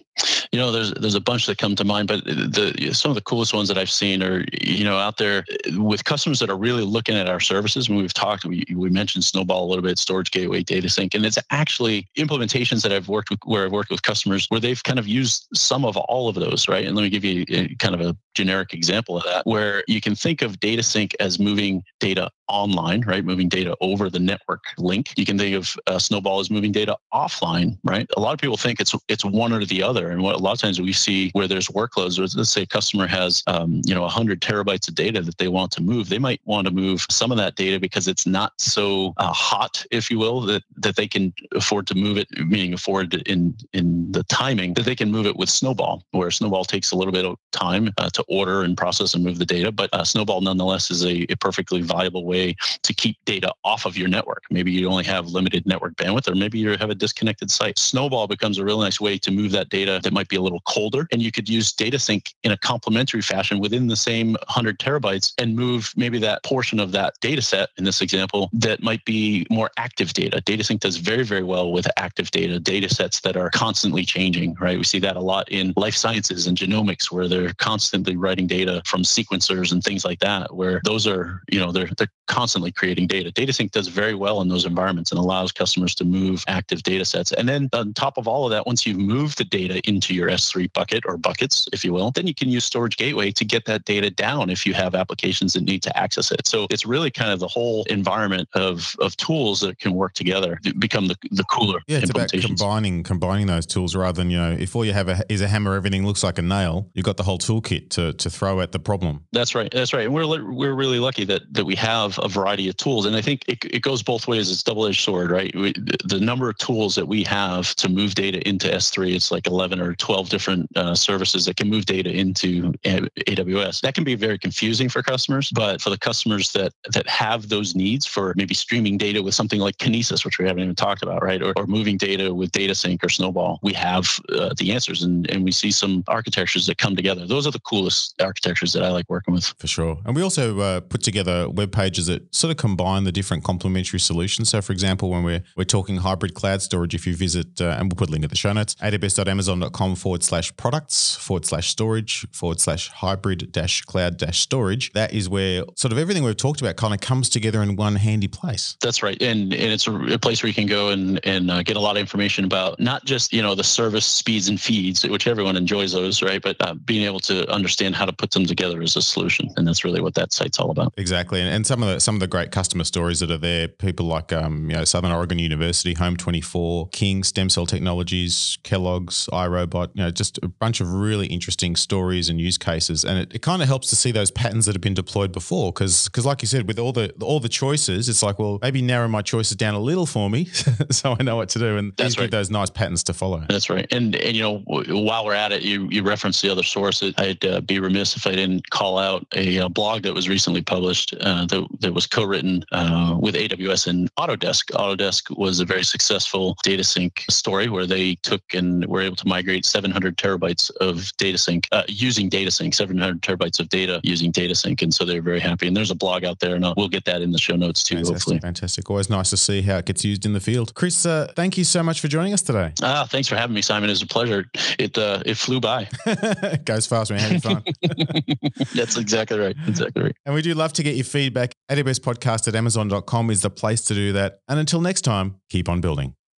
you 0.51 0.59
know 0.59 0.71
there's 0.71 0.93
there's 0.93 1.15
a 1.15 1.21
bunch 1.21 1.45
that 1.47 1.57
come 1.57 1.75
to 1.75 1.83
mind, 1.83 2.07
but 2.07 2.23
the 2.25 2.91
some 2.93 3.11
of 3.11 3.15
the 3.15 3.21
coolest 3.21 3.53
ones 3.53 3.67
that 3.67 3.77
I've 3.77 3.89
seen 3.89 4.23
are 4.23 4.45
you 4.61 4.83
know 4.83 4.97
out 4.97 5.17
there 5.17 5.45
with 5.77 6.03
customers 6.03 6.39
that 6.39 6.49
are 6.49 6.57
really 6.57 6.83
looking 6.83 7.15
at 7.15 7.27
our 7.27 7.39
services. 7.39 7.89
When 7.89 7.97
we've 7.97 8.13
talked, 8.13 8.45
we 8.45 8.65
we 8.75 8.89
mentioned 8.89 9.23
Snowball 9.23 9.65
a 9.65 9.67
little 9.67 9.83
bit, 9.83 9.97
Storage 9.99 10.31
Gateway, 10.31 10.63
Data 10.63 10.89
Sync, 10.89 11.13
and 11.15 11.25
it's 11.25 11.37
actually 11.51 12.07
implementations 12.17 12.81
that 12.83 12.91
I've 12.91 13.09
worked 13.09 13.29
with 13.29 13.39
where 13.45 13.65
I've 13.65 13.71
worked 13.71 13.89
with 13.89 14.01
customers 14.03 14.45
where 14.49 14.59
they've 14.59 14.83
kind 14.83 14.99
of 14.99 15.07
used 15.07 15.47
some 15.53 15.85
of 15.85 15.97
all 15.97 16.29
of 16.29 16.35
those, 16.35 16.67
right? 16.67 16.85
And 16.85 16.95
let 16.95 17.03
me 17.03 17.09
give 17.09 17.23
you 17.23 17.45
a, 17.49 17.75
kind 17.75 17.95
of 17.95 18.01
a 18.01 18.15
generic 18.33 18.73
example 18.73 19.17
of 19.17 19.23
that, 19.23 19.45
where 19.45 19.83
you 19.87 20.01
can 20.01 20.15
think 20.15 20.41
of 20.41 20.59
data 20.59 20.83
sync 20.83 21.15
as 21.19 21.39
moving 21.39 21.83
data 21.99 22.29
online, 22.47 23.01
right? 23.01 23.23
Moving 23.23 23.49
data 23.49 23.75
over 23.81 24.09
the 24.09 24.19
network 24.19 24.63
link. 24.77 25.13
You 25.17 25.25
can 25.25 25.37
think 25.37 25.55
of 25.55 25.75
uh, 25.87 25.99
Snowball 25.99 26.39
as 26.39 26.49
moving 26.49 26.71
data 26.71 26.97
offline, 27.13 27.77
right? 27.83 28.07
A 28.15 28.19
lot 28.19 28.33
of 28.33 28.39
people 28.39 28.57
think 28.57 28.79
it's 28.79 28.95
it's 29.07 29.25
one 29.25 29.53
or 29.53 29.65
the 29.65 29.83
other, 29.83 30.09
and 30.09 30.21
what 30.21 30.35
a 30.35 30.39
lot 30.39 30.53
of 30.53 30.59
times 30.59 30.79
we 30.79 30.93
see 30.93 31.29
where 31.33 31.47
there's 31.47 31.67
workloads. 31.67 32.19
Let's 32.19 32.51
say 32.51 32.63
a 32.63 32.67
customer 32.67 33.07
has 33.07 33.43
um, 33.47 33.81
you 33.85 33.93
know 33.93 34.01
100 34.01 34.41
terabytes 34.41 34.87
of 34.87 34.95
data 34.95 35.21
that 35.21 35.37
they 35.37 35.47
want 35.47 35.71
to 35.73 35.81
move. 35.81 36.09
They 36.09 36.19
might 36.19 36.41
want 36.45 36.67
to 36.67 36.73
move 36.73 37.05
some 37.09 37.31
of 37.31 37.37
that 37.37 37.55
data 37.55 37.79
because 37.79 38.07
it's 38.07 38.25
not 38.25 38.53
so 38.59 39.13
uh, 39.17 39.31
hot, 39.33 39.85
if 39.91 40.09
you 40.09 40.19
will, 40.19 40.41
that 40.41 40.63
that 40.77 40.95
they 40.95 41.07
can 41.07 41.33
afford 41.53 41.87
to 41.87 41.95
move 41.95 42.17
it, 42.17 42.27
meaning 42.45 42.73
afford 42.73 43.13
in 43.27 43.55
in 43.73 44.11
the 44.11 44.23
timing 44.23 44.73
that 44.75 44.85
they 44.85 44.95
can 44.95 45.11
move 45.11 45.25
it 45.25 45.35
with 45.35 45.49
Snowball, 45.49 46.03
where 46.11 46.31
Snowball 46.31 46.65
takes 46.65 46.91
a 46.91 46.95
little 46.95 47.13
bit 47.13 47.25
of 47.25 47.37
time 47.51 47.91
uh, 47.97 48.09
to 48.11 48.23
order 48.27 48.63
and 48.63 48.77
process 48.77 49.13
and 49.13 49.23
move 49.23 49.39
the 49.39 49.45
data, 49.45 49.71
but 49.71 49.89
uh, 49.93 50.03
Snowball 50.03 50.41
nonetheless 50.41 50.91
is 50.91 51.03
a, 51.03 51.31
a 51.31 51.35
perfectly 51.37 51.81
viable 51.81 52.25
way 52.25 52.36
way 52.37 52.55
to 52.83 52.93
keep 52.93 53.17
data 53.25 53.51
off 53.63 53.85
of 53.85 53.97
your 53.97 54.07
network. 54.07 54.43
Maybe 54.49 54.71
you 54.71 54.87
only 54.87 55.03
have 55.05 55.27
limited 55.27 55.65
network 55.65 55.95
bandwidth, 55.95 56.27
or 56.27 56.35
maybe 56.35 56.59
you 56.59 56.77
have 56.77 56.89
a 56.89 56.95
disconnected 56.95 57.51
site. 57.51 57.77
Snowball 57.79 58.27
becomes 58.27 58.57
a 58.57 58.65
really 58.65 58.83
nice 58.83 58.99
way 58.99 59.17
to 59.17 59.31
move 59.31 59.51
that 59.51 59.69
data 59.69 59.99
that 60.03 60.13
might 60.13 60.29
be 60.29 60.35
a 60.35 60.41
little 60.41 60.61
colder, 60.61 61.07
and 61.11 61.21
you 61.21 61.31
could 61.31 61.49
use 61.49 61.71
data 61.71 61.99
sync 61.99 62.33
in 62.43 62.51
a 62.51 62.57
complementary 62.57 63.21
fashion 63.21 63.59
within 63.59 63.87
the 63.87 63.95
same 63.95 64.33
100 64.33 64.79
terabytes 64.79 65.33
and 65.37 65.55
move 65.55 65.91
maybe 65.95 66.19
that 66.19 66.43
portion 66.43 66.79
of 66.79 66.91
that 66.91 67.13
data 67.21 67.41
set 67.41 67.69
in 67.77 67.83
this 67.83 68.01
example 68.01 68.49
that 68.53 68.81
might 68.81 69.03
be 69.05 69.45
more 69.49 69.69
active 69.77 70.13
data. 70.13 70.41
Data 70.41 70.63
sync 70.63 70.81
does 70.81 70.97
very, 70.97 71.23
very 71.23 71.43
well 71.43 71.71
with 71.71 71.87
active 71.97 72.31
data, 72.31 72.59
data 72.59 72.89
sets 72.93 73.21
that 73.21 73.35
are 73.35 73.49
constantly 73.49 74.03
changing, 74.05 74.55
right? 74.59 74.77
We 74.77 74.83
see 74.83 74.99
that 74.99 75.15
a 75.15 75.21
lot 75.21 75.49
in 75.49 75.73
life 75.75 75.95
sciences 75.95 76.47
and 76.47 76.57
genomics 76.57 77.11
where 77.11 77.27
they're 77.27 77.53
constantly 77.53 78.15
writing 78.15 78.47
data 78.47 78.81
from 78.85 79.03
sequencers 79.03 79.71
and 79.71 79.83
things 79.83 80.05
like 80.05 80.19
that, 80.19 80.55
where 80.55 80.81
those 80.83 81.07
are, 81.07 81.41
you 81.51 81.59
know, 81.59 81.71
they're, 81.71 81.89
they're 81.97 82.11
constantly 82.27 82.71
creating 82.71 83.07
data. 83.07 83.31
DataSync 83.31 83.71
does 83.71 83.87
very 83.87 84.13
well 84.13 84.41
in 84.41 84.47
those 84.47 84.65
environments 84.65 85.11
and 85.11 85.19
allows 85.19 85.51
customers 85.51 85.95
to 85.95 86.05
move 86.05 86.43
active 86.47 86.83
data 86.83 87.05
sets. 87.05 87.31
And 87.31 87.47
then 87.47 87.69
on 87.73 87.93
top 87.93 88.17
of 88.17 88.27
all 88.27 88.45
of 88.45 88.51
that, 88.51 88.67
once 88.67 88.85
you've 88.85 88.97
moved 88.97 89.37
the 89.37 89.43
data 89.43 89.81
into 89.87 90.13
your 90.13 90.29
S3 90.29 90.71
bucket 90.73 91.03
or 91.05 91.17
buckets, 91.17 91.67
if 91.73 91.83
you 91.83 91.93
will, 91.93 92.11
then 92.11 92.27
you 92.27 92.35
can 92.35 92.49
use 92.49 92.65
Storage 92.65 92.97
Gateway 92.97 93.31
to 93.31 93.45
get 93.45 93.65
that 93.65 93.85
data 93.85 94.09
down 94.09 94.49
if 94.49 94.65
you 94.65 94.73
have 94.73 94.95
applications 94.95 95.53
that 95.53 95.63
need 95.63 95.81
to 95.83 95.97
access 95.97 96.31
it. 96.31 96.47
So 96.47 96.67
it's 96.69 96.85
really 96.85 97.11
kind 97.11 97.31
of 97.31 97.39
the 97.39 97.47
whole 97.47 97.83
environment 97.85 98.49
of, 98.53 98.95
of 98.99 99.15
tools 99.17 99.61
that 99.61 99.79
can 99.79 99.93
work 99.93 100.13
together 100.13 100.59
to 100.63 100.73
become 100.73 101.07
the, 101.07 101.15
the 101.31 101.43
cooler. 101.45 101.79
Yeah, 101.87 101.99
it's 101.99 102.09
about 102.09 102.31
combining 102.31 103.03
combining 103.03 103.47
those 103.47 103.65
tools 103.65 103.95
rather 103.95 104.21
than, 104.21 104.29
you 104.29 104.37
know, 104.37 104.51
if 104.51 104.75
all 104.75 104.85
you 104.85 104.93
have 104.93 105.09
a, 105.09 105.23
is 105.29 105.41
a 105.41 105.47
hammer, 105.47 105.75
everything 105.75 106.05
looks 106.05 106.23
like 106.23 106.37
a 106.37 106.41
nail, 106.41 106.89
you've 106.93 107.05
got 107.05 107.17
the 107.17 107.23
whole 107.23 107.39
toolkit 107.39 107.89
to, 107.91 108.13
to 108.13 108.29
throw 108.29 108.61
at 108.61 108.71
the 108.71 108.79
problem. 108.79 109.25
That's 109.31 109.55
right. 109.55 109.71
That's 109.71 109.93
right. 109.93 110.05
And 110.05 110.13
we're, 110.13 110.27
we're 110.51 110.73
really 110.73 110.99
lucky 110.99 111.25
that, 111.25 111.41
that 111.53 111.65
we 111.65 111.75
have 111.75 112.16
a 112.23 112.27
variety 112.27 112.69
of 112.69 112.77
tools. 112.77 113.05
And 113.05 113.15
I 113.15 113.21
think 113.21 113.43
it, 113.47 113.63
it 113.65 113.81
goes 113.81 114.03
both 114.03 114.27
ways. 114.27 114.51
It's 114.51 114.63
double 114.63 114.85
edged 114.85 115.03
sword, 115.03 115.31
right? 115.31 115.53
We, 115.55 115.73
the 116.05 116.19
number 116.19 116.49
of 116.49 116.57
tools 116.57 116.95
that 116.95 117.07
we 117.07 117.23
have 117.23 117.75
to 117.75 117.89
move 117.89 118.15
data 118.15 118.47
into 118.47 118.67
S3, 118.67 119.15
it's 119.15 119.31
like 119.31 119.47
11 119.47 119.79
or 119.79 119.95
12 119.95 120.29
different 120.29 120.77
uh, 120.77 120.95
services 120.95 121.45
that 121.45 121.57
can 121.57 121.69
move 121.69 121.85
data 121.85 122.11
into 122.11 122.73
AWS. 122.83 123.81
That 123.81 123.93
can 123.93 124.03
be 124.03 124.15
very 124.15 124.37
confusing 124.37 124.89
for 124.89 125.01
customers, 125.01 125.51
but 125.51 125.81
for 125.81 125.89
the 125.89 125.97
customers 125.97 126.51
that 126.53 126.73
that 126.93 127.07
have 127.07 127.49
those 127.49 127.75
needs 127.75 128.05
for 128.05 128.33
maybe 128.35 128.53
streaming 128.53 128.97
data 128.97 129.21
with 129.21 129.33
something 129.33 129.59
like 129.59 129.77
Kinesis, 129.77 130.23
which 130.25 130.39
we 130.39 130.45
haven't 130.45 130.63
even 130.63 130.75
talked 130.75 131.03
about, 131.03 131.23
right? 131.23 131.41
Or, 131.41 131.53
or 131.55 131.67
moving 131.67 131.97
data 131.97 132.33
with 132.33 132.51
DataSync 132.51 133.03
or 133.03 133.09
Snowball, 133.09 133.59
we 133.61 133.73
have 133.73 134.19
uh, 134.29 134.53
the 134.57 134.71
answers 134.71 135.03
and, 135.03 135.29
and 135.29 135.43
we 135.43 135.51
see 135.51 135.71
some 135.71 136.03
architectures 136.07 136.65
that 136.67 136.77
come 136.77 136.95
together. 136.95 137.25
Those 137.25 137.47
are 137.47 137.51
the 137.51 137.59
coolest 137.59 138.21
architectures 138.21 138.73
that 138.73 138.83
I 138.83 138.89
like 138.89 139.09
working 139.09 139.33
with. 139.33 139.45
For 139.59 139.67
sure. 139.67 139.97
And 140.05 140.15
we 140.15 140.21
also 140.21 140.59
uh, 140.59 140.79
put 140.81 141.01
together 141.03 141.49
web 141.49 141.71
pages 141.71 142.06
that 142.07 142.33
sort 142.35 142.51
of 142.51 142.57
combine 142.57 143.03
the 143.03 143.11
different 143.11 143.43
complementary 143.43 143.99
solutions. 143.99 144.49
So, 144.49 144.61
for 144.61 144.73
example, 144.73 145.09
when 145.09 145.23
we're 145.23 145.43
we're 145.55 145.63
talking 145.63 145.97
hybrid 145.97 146.33
cloud 146.33 146.61
storage, 146.61 146.95
if 146.95 147.05
you 147.07 147.15
visit, 147.15 147.61
uh, 147.61 147.77
and 147.77 147.91
we'll 147.91 147.97
put 147.97 148.09
a 148.09 148.11
link 148.11 148.23
in 148.23 148.29
the 148.29 148.35
show 148.35 148.53
notes, 148.53 148.75
aws.amazon.com 148.75 149.95
forward 149.95 150.23
slash 150.23 150.55
products 150.57 151.15
forward 151.15 151.45
slash 151.45 151.69
storage 151.69 152.25
forward 152.31 152.59
slash 152.59 152.89
hybrid 152.89 153.51
dash 153.51 153.81
cloud 153.83 154.17
dash 154.17 154.39
storage, 154.39 154.91
that 154.93 155.13
is 155.13 155.29
where 155.29 155.63
sort 155.75 155.91
of 155.91 155.97
everything 155.97 156.23
we've 156.23 156.37
talked 156.37 156.61
about 156.61 156.75
kind 156.75 156.93
of 156.93 156.99
comes 156.99 157.29
together 157.29 157.61
in 157.61 157.75
one 157.75 157.95
handy 157.95 158.27
place. 158.27 158.77
That's 158.81 159.03
right, 159.03 159.21
and 159.21 159.53
and 159.53 159.71
it's 159.71 159.87
a, 159.87 160.17
place 160.17 160.41
where 160.41 160.47
you 160.47 160.53
can 160.53 160.65
go 160.65 160.89
and 160.89 161.23
and 161.25 161.51
uh, 161.51 161.63
get 161.63 161.77
a 161.77 161.79
lot 161.79 161.95
of 161.95 161.99
information 161.99 162.45
about 162.45 162.79
not 162.79 163.05
just 163.05 163.33
you 163.33 163.41
know 163.41 163.55
the 163.55 163.63
service 163.63 164.05
speeds 164.05 164.49
and 164.49 164.59
feeds, 164.59 165.07
which 165.07 165.27
everyone 165.27 165.55
enjoys 165.55 165.93
those, 165.93 166.21
right? 166.21 166.41
But 166.41 166.57
uh, 166.59 166.73
being 166.73 167.03
able 167.03 167.19
to 167.21 167.49
understand 167.51 167.95
how 167.95 168.05
to 168.05 168.13
put 168.13 168.31
them 168.31 168.45
together 168.45 168.81
as 168.81 168.95
a 168.95 169.01
solution, 169.01 169.49
and 169.57 169.67
that's 169.67 169.83
really 169.83 170.01
what 170.01 170.15
that 170.15 170.33
site's 170.33 170.59
all 170.59 170.71
about. 170.71 170.93
Exactly, 170.97 171.39
and, 171.39 171.49
and 171.49 171.65
some 171.65 171.83
of 171.83 171.89
the 171.89 171.96
some 171.99 172.15
of 172.15 172.19
the 172.19 172.27
great 172.27 172.51
customer 172.51 172.83
stories 172.83 173.19
that 173.19 173.31
are 173.31 173.37
there, 173.37 173.67
people 173.67 174.05
like 174.05 174.31
um, 174.33 174.69
you 174.69 174.75
know 174.75 174.83
Southern 174.83 175.11
Oregon 175.11 175.39
University, 175.39 175.93
Home 175.93 176.17
Twenty 176.17 176.41
Four, 176.41 176.89
King 176.89 177.23
Stem 177.23 177.49
Cell 177.49 177.65
Technologies, 177.65 178.57
Kellogg's, 178.63 179.27
iRobot, 179.31 179.89
you 179.93 180.03
know, 180.03 180.11
just 180.11 180.39
a 180.43 180.47
bunch 180.47 180.81
of 180.81 180.91
really 180.91 181.27
interesting 181.27 181.75
stories 181.75 182.29
and 182.29 182.39
use 182.39 182.57
cases, 182.57 183.03
and 183.03 183.19
it, 183.19 183.35
it 183.35 183.41
kind 183.41 183.61
of 183.61 183.67
helps 183.67 183.87
to 183.89 183.95
see 183.95 184.11
those 184.11 184.31
patterns 184.31 184.65
that 184.65 184.75
have 184.75 184.81
been 184.81 184.93
deployed 184.93 185.31
before, 185.31 185.71
because 185.71 186.05
because 186.05 186.25
like 186.25 186.41
you 186.41 186.47
said, 186.47 186.67
with 186.67 186.79
all 186.79 186.91
the 186.91 187.11
all 187.21 187.39
the 187.39 187.49
choices, 187.49 188.09
it's 188.09 188.23
like 188.23 188.39
well 188.39 188.59
maybe 188.61 188.81
narrow 188.81 189.07
my 189.07 189.21
choices 189.21 189.55
down 189.55 189.73
a 189.73 189.79
little 189.79 190.05
for 190.05 190.29
me, 190.29 190.45
so 190.91 191.15
I 191.19 191.23
know 191.23 191.35
what 191.35 191.49
to 191.49 191.59
do, 191.59 191.77
and 191.77 191.93
That's 191.97 192.15
these 192.15 192.19
right. 192.19 192.31
those 192.31 192.49
nice 192.49 192.69
patterns 192.69 193.03
to 193.05 193.13
follow. 193.13 193.43
That's 193.47 193.69
right. 193.69 193.87
And 193.91 194.15
and 194.15 194.35
you 194.35 194.41
know, 194.41 194.59
while 194.65 195.25
we're 195.25 195.33
at 195.33 195.51
it, 195.51 195.61
you 195.63 195.87
you 195.89 196.03
referenced 196.03 196.41
the 196.41 196.49
other 196.49 196.63
source. 196.63 197.03
I'd 197.17 197.43
uh, 197.45 197.61
be 197.61 197.79
remiss 197.79 198.15
if 198.15 198.27
I 198.27 198.31
didn't 198.31 198.69
call 198.69 198.97
out 198.97 199.25
a, 199.35 199.59
uh 199.59 199.69
blog 199.69 200.03
that 200.03 200.13
was 200.13 200.27
recently 200.29 200.61
published 200.61 201.13
uh, 201.21 201.45
that 201.45 201.67
that 201.79 201.86
was 201.93 202.07
co-written 202.07 202.63
uh, 202.71 203.17
with 203.19 203.35
AWS 203.35 203.87
and 203.87 204.13
Autodesk. 204.15 204.71
Autodesk 204.71 205.35
was 205.37 205.59
a 205.59 205.65
very 205.65 205.83
successful 205.83 206.55
data 206.63 206.83
sync 206.83 207.25
story 207.29 207.69
where 207.69 207.85
they 207.85 208.15
took 208.15 208.41
and 208.53 208.85
were 208.85 209.01
able 209.01 209.15
to 209.15 209.27
migrate 209.27 209.65
700 209.65 210.17
terabytes 210.17 210.71
of 210.77 211.11
data 211.17 211.37
sync 211.37 211.67
uh, 211.71 211.83
using 211.87 212.29
data 212.29 212.51
sync, 212.51 212.73
700 212.73 213.21
terabytes 213.21 213.59
of 213.59 213.69
data 213.69 213.99
using 214.03 214.31
data 214.31 214.55
sync, 214.55 214.81
and 214.81 214.93
so 214.93 215.05
they're 215.05 215.21
very 215.21 215.39
happy. 215.39 215.67
And 215.67 215.75
there's 215.75 215.91
a 215.91 215.95
blog 215.95 216.23
out 216.23 216.39
there, 216.39 216.55
and 216.55 216.65
I'll, 216.65 216.73
we'll 216.77 216.89
get 216.89 217.05
that 217.05 217.21
in 217.21 217.31
the 217.31 217.37
show 217.37 217.55
notes 217.55 217.83
too. 217.83 217.95
Fantastic, 217.95 218.15
Hopefully. 218.15 218.39
fantastic. 218.39 218.89
Always 218.89 219.09
nice 219.09 219.29
to 219.31 219.37
see 219.37 219.61
how 219.61 219.77
it 219.77 219.85
gets 219.85 220.03
used 220.03 220.25
in 220.25 220.33
the 220.33 220.39
field. 220.39 220.73
Chris, 220.73 221.05
uh, 221.05 221.31
thank 221.35 221.57
you 221.57 221.63
so 221.63 221.83
much 221.83 222.01
for 222.01 222.07
joining 222.07 222.33
us 222.33 222.41
today. 222.41 222.73
Ah, 222.83 223.07
thanks 223.09 223.27
for 223.27 223.35
having 223.35 223.53
me, 223.53 223.61
Simon. 223.61 223.89
It 223.89 223.93
was 223.93 224.01
a 224.01 224.07
pleasure. 224.07 224.45
It 224.79 224.97
uh, 224.97 225.21
it 225.25 225.37
flew 225.37 225.59
by. 225.59 225.87
it 226.05 226.65
goes 226.65 226.87
fast 226.87 227.11
when 227.11 227.19
you're 227.19 227.29
having 227.29 227.41
fun. 227.41 227.63
That's 228.75 228.97
exactly 228.97 229.39
right. 229.39 229.55
Exactly 229.67 230.03
right. 230.03 230.15
And 230.25 230.35
we 230.35 230.41
do 230.41 230.53
love 230.53 230.73
to 230.73 230.83
get 230.83 230.95
your 230.95 231.05
feedback. 231.05 231.53
AWS 231.77 231.99
podcast 231.99 232.47
at 232.47 232.55
amazon.com 232.55 233.29
is 233.29 233.41
the 233.41 233.49
place 233.49 233.81
to 233.81 233.93
do 233.93 234.11
that. 234.13 234.39
And 234.47 234.59
until 234.59 234.81
next 234.81 235.01
time, 235.01 235.35
keep 235.49 235.69
on 235.69 235.79
building. 235.79 236.15